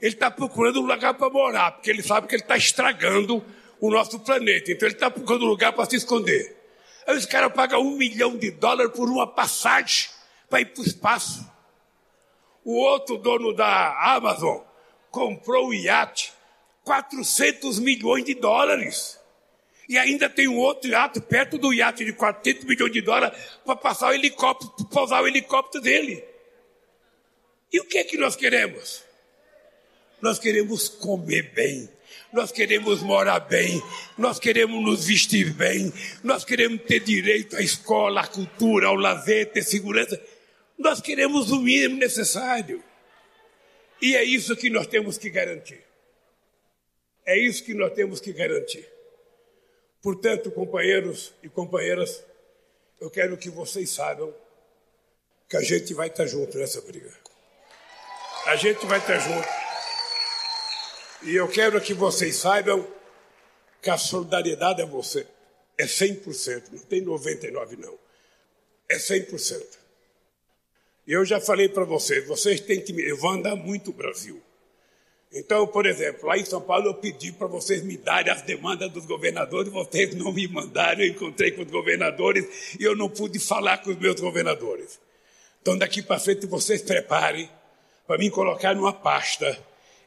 Ele 0.00 0.14
está 0.14 0.30
procurando 0.30 0.80
um 0.80 0.86
lugar 0.86 1.14
para 1.14 1.30
morar, 1.30 1.72
porque 1.72 1.90
ele 1.90 2.02
sabe 2.02 2.26
que 2.26 2.34
ele 2.34 2.42
está 2.42 2.56
estragando 2.56 3.44
o 3.80 3.90
nosso 3.90 4.18
planeta. 4.20 4.70
Então 4.70 4.88
ele 4.88 4.94
está 4.94 5.10
procurando 5.10 5.44
um 5.44 5.48
lugar 5.48 5.72
para 5.72 5.88
se 5.88 5.96
esconder. 5.96 6.56
Aí 7.06 7.16
os 7.16 7.26
caras 7.26 7.52
pagam 7.52 7.80
um 7.80 7.96
milhão 7.96 8.36
de 8.36 8.50
dólares 8.50 8.92
por 8.92 9.08
uma 9.08 9.26
passagem 9.26 10.10
para 10.48 10.60
ir 10.60 10.66
para 10.66 10.82
o 10.82 10.86
espaço. 10.86 11.50
O 12.64 12.74
outro 12.74 13.16
dono 13.16 13.52
da 13.52 14.14
Amazon 14.14 14.60
comprou 15.10 15.68
um 15.68 15.74
iate 15.74 16.32
400 16.84 17.78
milhões 17.78 18.24
de 18.24 18.34
dólares. 18.34 19.18
E 19.88 19.98
ainda 19.98 20.28
tem 20.30 20.48
um 20.48 20.58
outro 20.58 20.90
iate 20.90 21.20
perto 21.20 21.58
do 21.58 21.72
iate 21.72 22.04
de 22.04 22.12
400 22.12 22.64
milhões 22.64 22.92
de 22.92 23.00
dólares 23.00 23.38
para 23.64 23.76
passar 23.76 24.10
o 24.10 24.14
helicóptero, 24.14 24.70
para 24.72 24.86
pousar 24.86 25.22
o 25.22 25.28
helicóptero 25.28 25.82
dele. 25.82 26.24
E 27.72 27.80
o 27.80 27.84
que 27.84 27.98
é 27.98 28.04
que 28.04 28.16
nós 28.16 28.36
queremos? 28.36 29.02
Nós 30.20 30.38
queremos 30.38 30.88
comer 30.88 31.52
bem, 31.52 31.88
nós 32.32 32.52
queremos 32.52 33.02
morar 33.02 33.40
bem, 33.40 33.82
nós 34.16 34.38
queremos 34.38 34.82
nos 34.82 35.06
vestir 35.06 35.52
bem, 35.52 35.92
nós 36.22 36.44
queremos 36.44 36.82
ter 36.82 37.00
direito 37.00 37.56
à 37.56 37.60
escola, 37.60 38.20
à 38.20 38.26
cultura, 38.26 38.86
ao 38.86 38.94
lazer, 38.94 39.50
ter 39.50 39.62
segurança. 39.62 40.20
Nós 40.78 41.00
queremos 41.00 41.50
o 41.50 41.60
mínimo 41.60 41.96
necessário. 41.96 42.82
E 44.00 44.16
é 44.16 44.22
isso 44.22 44.56
que 44.56 44.70
nós 44.70 44.86
temos 44.86 45.18
que 45.18 45.30
garantir. 45.30 45.82
É 47.24 47.38
isso 47.38 47.64
que 47.64 47.74
nós 47.74 47.92
temos 47.92 48.20
que 48.20 48.32
garantir. 48.32 48.88
Portanto, 50.02 50.50
companheiros 50.50 51.32
e 51.44 51.48
companheiras, 51.48 52.24
eu 53.00 53.08
quero 53.08 53.36
que 53.36 53.48
vocês 53.48 53.88
saibam 53.88 54.34
que 55.48 55.56
a 55.56 55.62
gente 55.62 55.94
vai 55.94 56.08
estar 56.08 56.26
junto 56.26 56.58
nessa 56.58 56.80
briga. 56.80 57.12
A 58.46 58.56
gente 58.56 58.84
vai 58.84 58.98
estar 58.98 59.18
junto. 59.18 59.48
E 61.22 61.36
eu 61.36 61.46
quero 61.46 61.80
que 61.80 61.94
vocês 61.94 62.34
saibam 62.34 62.84
que 63.80 63.90
a 63.90 63.96
solidariedade 63.96 64.82
a 64.82 64.86
você 64.86 65.24
é 65.78 65.84
100%, 65.84 66.72
não 66.72 66.78
tem 66.80 67.04
99% 67.04 67.78
não. 67.78 67.96
É 68.88 68.96
100%. 68.96 69.78
E 71.06 71.12
eu 71.12 71.24
já 71.24 71.40
falei 71.40 71.68
para 71.68 71.84
vocês, 71.84 72.26
vocês 72.26 72.60
têm 72.60 72.80
que 72.80 72.92
me... 72.92 73.02
Eu 73.02 73.16
vou 73.16 73.30
andar 73.30 73.54
muito 73.54 73.90
o 73.90 73.92
Brasil. 73.94 74.42
Então, 75.34 75.66
por 75.66 75.86
exemplo, 75.86 76.28
lá 76.28 76.36
em 76.36 76.44
São 76.44 76.60
Paulo 76.60 76.88
eu 76.88 76.94
pedi 76.94 77.32
para 77.32 77.46
vocês 77.46 77.82
me 77.82 77.96
darem 77.96 78.30
as 78.30 78.42
demandas 78.42 78.90
dos 78.90 79.06
governadores, 79.06 79.72
vocês 79.72 80.14
não 80.14 80.30
me 80.30 80.46
mandaram, 80.46 81.00
eu 81.00 81.08
encontrei 81.08 81.52
com 81.52 81.62
os 81.62 81.70
governadores 81.70 82.76
e 82.78 82.84
eu 82.84 82.94
não 82.94 83.08
pude 83.08 83.38
falar 83.38 83.78
com 83.78 83.90
os 83.90 83.96
meus 83.96 84.20
governadores. 84.20 85.00
Então, 85.62 85.78
daqui 85.78 86.02
para 86.02 86.18
frente, 86.18 86.44
vocês 86.44 86.82
preparem 86.82 87.48
para 88.06 88.18
me 88.18 88.28
colocar 88.30 88.74
numa 88.74 88.92
pasta. 88.92 89.58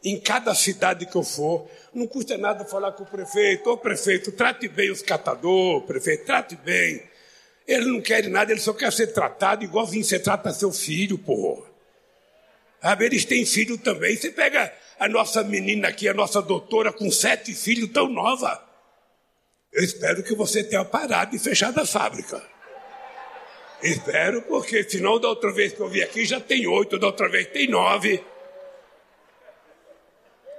Em 0.03 0.19
cada 0.19 0.53
cidade 0.53 1.07
que 1.07 1.15
eu 1.15 1.23
for, 1.23 1.67
não 1.91 2.05
custa 2.05 2.37
nada 2.37 2.63
falar 2.63 2.91
com 2.91 3.01
o 3.01 3.07
prefeito. 3.07 3.71
Ô 3.71 3.77
prefeito, 3.77 4.31
trate 4.31 4.67
bem 4.67 4.91
os 4.91 5.01
catadores, 5.01 5.87
prefeito, 5.87 6.25
trate 6.25 6.55
bem. 6.57 7.01
Eles 7.67 7.87
não 7.87 7.99
querem 7.99 8.29
nada, 8.29 8.51
eles 8.51 8.63
só 8.63 8.73
querem 8.73 8.95
ser 8.95 9.07
tratados 9.07 9.65
igualzinho 9.65 10.03
você 10.03 10.19
trata 10.19 10.53
seu 10.53 10.71
filho, 10.71 11.17
porra. 11.17 11.65
Sabe, 12.79 13.05
eles 13.05 13.25
têm 13.25 13.43
filho 13.43 13.79
também. 13.79 14.15
Você 14.15 14.29
pega 14.29 14.71
a 14.99 15.07
nossa 15.07 15.43
menina 15.43 15.89
aqui, 15.89 16.07
a 16.07 16.13
nossa 16.13 16.41
doutora, 16.41 16.91
com 16.91 17.11
sete 17.11 17.53
filhos, 17.53 17.91
tão 17.91 18.07
nova. 18.09 18.63
Eu 19.71 19.83
espero 19.83 20.23
que 20.23 20.33
você 20.33 20.63
tenha 20.63 20.85
parado 20.85 21.35
e 21.35 21.39
fechado 21.39 21.79
a 21.79 21.85
fábrica. 21.85 22.41
Espero, 23.83 24.41
porque 24.43 24.83
senão 24.89 25.19
da 25.19 25.27
outra 25.27 25.51
vez 25.51 25.73
que 25.73 25.79
eu 25.81 25.89
vim 25.89 26.01
aqui 26.01 26.25
já 26.25 26.39
tem 26.39 26.65
oito, 26.65 26.97
da 26.97 27.07
outra 27.07 27.27
vez 27.27 27.47
tem 27.47 27.67
nove. 27.67 28.23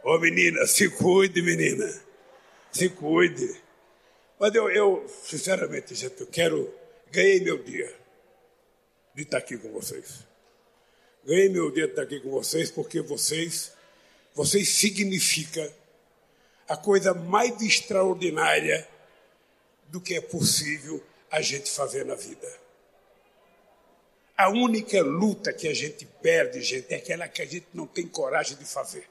Ô 0.05 0.19
menina, 0.19 0.67
se 0.67 0.89
cuide, 0.91 1.43
menina. 1.43 1.93
Se 2.71 2.89
cuide. 2.91 3.61
Mas 4.39 4.55
eu, 4.55 4.71
eu 4.71 5.07
sinceramente, 5.25 5.95
gente, 5.95 6.21
eu 6.21 6.27
quero. 6.27 6.73
Ganhei 7.11 7.41
meu 7.41 7.63
dia 7.63 7.93
de 9.15 9.23
estar 9.23 9.39
aqui 9.39 9.57
com 9.57 9.73
vocês. 9.73 10.27
Ganhei 11.25 11.49
meu 11.49 11.71
dia 11.71 11.87
de 11.87 11.93
estar 11.93 12.03
aqui 12.03 12.21
com 12.21 12.31
vocês 12.31 12.71
porque 12.71 13.01
vocês 13.01 13.73
vocês 14.37 14.69
significa 14.69 15.75
a 16.69 16.77
coisa 16.77 17.15
mais 17.15 17.59
extraordinária 17.63 18.87
do 19.89 19.99
que 19.99 20.15
é 20.15 20.21
possível 20.21 21.03
a 21.31 21.41
gente 21.41 21.71
fazer 21.71 22.05
na 22.05 22.15
vida. 22.15 22.47
A 24.37 24.51
única 24.51 25.03
luta 25.03 25.55
que 25.55 25.67
a 25.67 25.73
gente 25.73 26.05
perde, 26.21 26.61
gente, 26.61 26.93
é 26.93 26.97
aquela 26.97 27.27
que 27.27 27.41
a 27.41 27.47
gente 27.47 27.67
não 27.73 27.87
tem 27.87 28.07
coragem 28.07 28.59
de 28.59 28.67
fazer. 28.67 29.09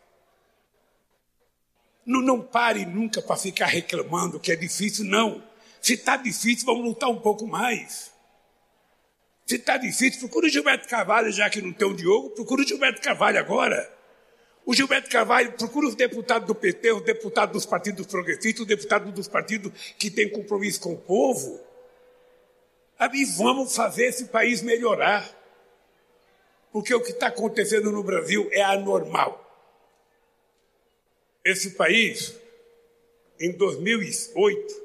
Não, 2.06 2.22
não 2.22 2.40
pare 2.40 2.86
nunca 2.86 3.20
para 3.20 3.36
ficar 3.36 3.66
reclamando 3.66 4.40
que 4.40 4.52
é 4.52 4.56
difícil, 4.56 5.06
não. 5.06 5.44
Se 5.82 5.94
está 5.94 6.18
difícil, 6.18 6.68
vamos 6.68 6.86
lutar 6.86 7.10
um 7.10 7.20
pouco 7.20 7.48
mais. 7.48 8.12
Se 9.48 9.56
está 9.56 9.76
difícil, 9.78 10.20
procura 10.20 10.46
o 10.46 10.50
Gilberto 10.50 10.88
Carvalho, 10.88 11.32
já 11.32 11.50
que 11.50 11.64
não 11.64 11.74
tem 11.74 11.88
o 11.88 11.96
Diogo, 11.96 12.30
procura 12.30 12.62
o 12.62 12.68
Gilberto 12.68 13.02
Carvalho 13.02 13.40
agora. 13.40 13.95
O 14.66 14.74
Gilberto 14.74 15.10
Carvalho 15.10 15.52
procura 15.54 15.88
os 15.88 15.96
deputados 15.96 16.48
do 16.48 16.56
PT, 16.56 16.92
os 16.92 17.04
deputados 17.04 17.54
dos 17.54 17.66
partidos 17.68 18.08
progressistas, 18.08 18.62
os 18.62 18.68
deputados 18.68 19.14
dos 19.14 19.28
partidos 19.28 19.72
que 20.00 20.10
têm 20.10 20.28
compromisso 20.28 20.82
com 20.82 20.94
o 20.94 20.98
povo. 20.98 21.62
E 23.14 23.26
vamos 23.26 23.76
fazer 23.76 24.06
esse 24.06 24.26
país 24.26 24.64
melhorar. 24.64 25.30
Porque 26.72 26.94
o 26.94 27.00
que 27.00 27.12
está 27.12 27.28
acontecendo 27.28 27.92
no 27.92 28.02
Brasil 28.02 28.50
é 28.52 28.62
anormal. 28.64 29.42
Esse 31.44 31.72
país, 31.72 32.36
em 33.40 33.52
2008, 33.52 34.84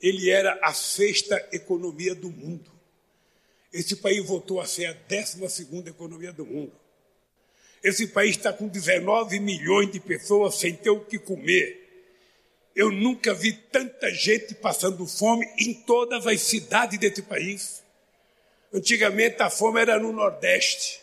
ele 0.00 0.30
era 0.30 0.58
a 0.62 0.72
sexta 0.72 1.36
economia 1.52 2.14
do 2.14 2.30
mundo. 2.30 2.70
Esse 3.70 3.96
país 3.96 4.24
voltou 4.24 4.58
a 4.58 4.64
ser 4.64 4.86
a 4.86 4.92
décima 4.92 5.50
segunda 5.50 5.90
economia 5.90 6.32
do 6.32 6.46
mundo. 6.46 6.72
Esse 7.82 8.08
país 8.08 8.36
está 8.36 8.52
com 8.52 8.66
19 8.66 9.38
milhões 9.40 9.90
de 9.90 10.00
pessoas 10.00 10.56
sem 10.56 10.74
ter 10.74 10.90
o 10.90 11.00
que 11.00 11.18
comer. 11.18 11.86
Eu 12.74 12.90
nunca 12.90 13.34
vi 13.34 13.52
tanta 13.52 14.10
gente 14.10 14.54
passando 14.54 15.06
fome 15.06 15.46
em 15.58 15.74
todas 15.74 16.26
as 16.26 16.40
cidades 16.40 16.98
desse 16.98 17.22
país. 17.22 17.82
Antigamente 18.72 19.42
a 19.42 19.50
fome 19.50 19.80
era 19.80 19.98
no 19.98 20.12
Nordeste. 20.12 21.00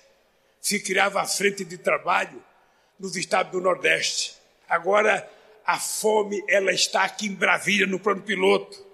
Se 0.61 0.79
criava 0.79 1.21
a 1.21 1.27
frente 1.27 1.63
de 1.63 1.77
trabalho 1.77 2.43
nos 2.99 3.15
estados 3.15 3.51
do 3.51 3.61
Nordeste. 3.61 4.35
Agora 4.67 5.29
a 5.65 5.79
fome 5.79 6.43
ela 6.47 6.71
está 6.71 7.03
aqui 7.03 7.27
em 7.27 7.33
Brasília, 7.33 7.88
no 7.88 7.99
plano 7.99 8.21
piloto. 8.21 8.85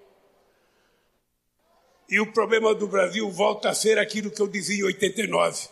E 2.08 2.20
o 2.20 2.32
problema 2.32 2.74
do 2.74 2.86
Brasil 2.86 3.30
volta 3.30 3.70
a 3.70 3.74
ser 3.74 3.98
aquilo 3.98 4.30
que 4.30 4.40
eu 4.40 4.48
dizia 4.48 4.80
em 4.80 4.84
89. 4.84 5.68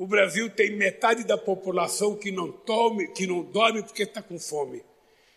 O 0.00 0.06
Brasil 0.06 0.48
tem 0.48 0.74
metade 0.74 1.24
da 1.24 1.36
população 1.36 2.16
que 2.16 2.32
não, 2.32 2.50
tome, 2.50 3.08
que 3.08 3.26
não 3.26 3.42
dorme 3.42 3.82
porque 3.82 4.04
está 4.04 4.22
com 4.22 4.38
fome. 4.38 4.82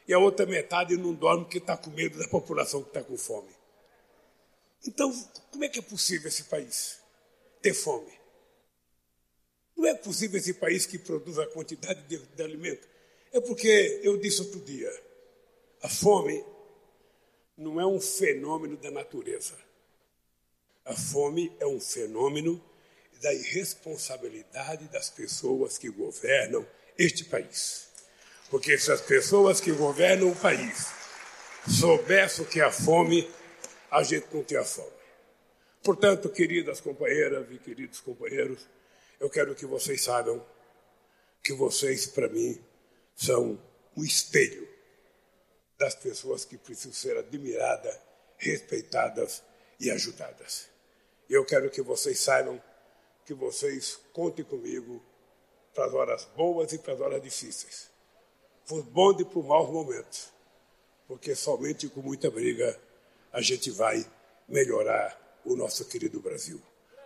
E 0.07 0.13
a 0.13 0.17
outra 0.17 0.45
metade 0.45 0.95
não 0.95 1.13
dorme 1.13 1.43
porque 1.43 1.57
está 1.57 1.75
com 1.75 1.89
medo 1.89 2.17
da 2.17 2.29
população 2.29 2.81
que 2.81 2.87
está 2.87 3.03
com 3.03 3.17
fome. 3.17 3.49
Então, 4.87 5.11
como 5.51 5.65
é 5.65 5.67
que 5.67 5.79
é 5.79 5.81
possível 5.81 6.29
esse 6.29 6.45
país 6.45 6.97
ter 7.61 7.73
fome? 7.73 8.09
Não 9.75 9.85
é 9.85 9.95
possível 9.95 10.39
esse 10.39 10.53
país 10.53 10.85
que 10.85 10.97
produz 10.97 11.37
a 11.39 11.47
quantidade 11.47 12.01
de, 12.03 12.17
de 12.17 12.41
alimento 12.41 12.87
é 13.33 13.41
porque 13.41 13.99
eu 14.01 14.15
disse 14.15 14.39
outro 14.43 14.61
dia: 14.61 14.89
a 15.81 15.89
fome 15.89 16.41
não 17.57 17.81
é 17.81 17.85
um 17.85 17.99
fenômeno 17.99 18.77
da 18.77 18.89
natureza. 18.89 19.59
A 20.85 20.95
fome 20.95 21.51
é 21.59 21.67
um 21.67 21.81
fenômeno 21.81 22.63
da 23.23 23.33
irresponsabilidade 23.33 24.89
das 24.89 25.09
pessoas 25.09 25.77
que 25.77 25.89
governam 25.89 26.67
este 26.97 27.23
país. 27.23 27.87
Porque 28.49 28.77
se 28.77 28.91
as 28.91 28.99
pessoas 28.99 29.61
que 29.61 29.71
governam 29.71 30.29
o 30.29 30.35
país 30.35 30.87
soubessem 31.79 32.45
que 32.45 32.59
é 32.59 32.65
a 32.65 32.71
fome, 32.71 33.31
a 33.89 34.03
gente 34.03 34.27
não 34.33 34.43
tem 34.43 34.57
a 34.57 34.65
fome. 34.65 34.91
Portanto, 35.81 36.29
queridas 36.29 36.81
companheiras 36.81 37.47
e 37.49 37.57
queridos 37.57 38.01
companheiros, 38.01 38.67
eu 39.21 39.29
quero 39.29 39.55
que 39.55 39.65
vocês 39.65 40.03
saibam 40.03 40.45
que 41.41 41.53
vocês, 41.53 42.05
para 42.05 42.27
mim, 42.27 42.61
são 43.15 43.57
um 43.95 44.03
espelho 44.03 44.67
das 45.77 45.95
pessoas 45.95 46.43
que 46.43 46.57
precisam 46.57 46.91
ser 46.91 47.17
admiradas, 47.17 47.97
respeitadas 48.37 49.41
e 49.79 49.89
ajudadas. 49.89 50.67
Eu 51.29 51.45
quero 51.45 51.69
que 51.69 51.81
vocês 51.81 52.19
saibam 52.19 52.61
que 53.25 53.33
vocês 53.33 53.99
contem 54.11 54.43
comigo 54.43 55.01
para 55.73 55.85
as 55.85 55.93
horas 55.93 56.27
boas 56.35 56.71
e 56.73 56.77
para 56.77 56.93
as 56.93 57.01
horas 57.01 57.21
difíceis, 57.21 57.89
para 58.67 58.77
os 58.77 58.85
bons 58.85 59.19
e 59.19 59.25
para 59.25 59.39
os 59.39 59.45
maus 59.45 59.69
momentos, 59.69 60.29
porque 61.07 61.35
somente 61.35 61.87
com 61.89 62.01
muita 62.01 62.29
briga 62.29 62.79
a 63.31 63.41
gente 63.41 63.71
vai 63.71 64.05
melhorar 64.47 65.17
o 65.43 65.55
nosso 65.55 65.85
querido 65.85 66.19
Brasil. 66.19 66.61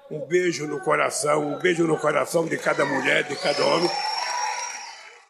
Um 0.10 0.26
beijo 0.26 0.68
no 0.68 0.80
coração, 0.82 1.54
um 1.54 1.60
beijo 1.60 1.86
no 1.86 2.00
coração 2.00 2.46
de 2.46 2.58
cada 2.58 2.86
mulher, 2.86 3.28
de 3.28 3.36
cada 3.36 3.66
homem. 3.66 3.90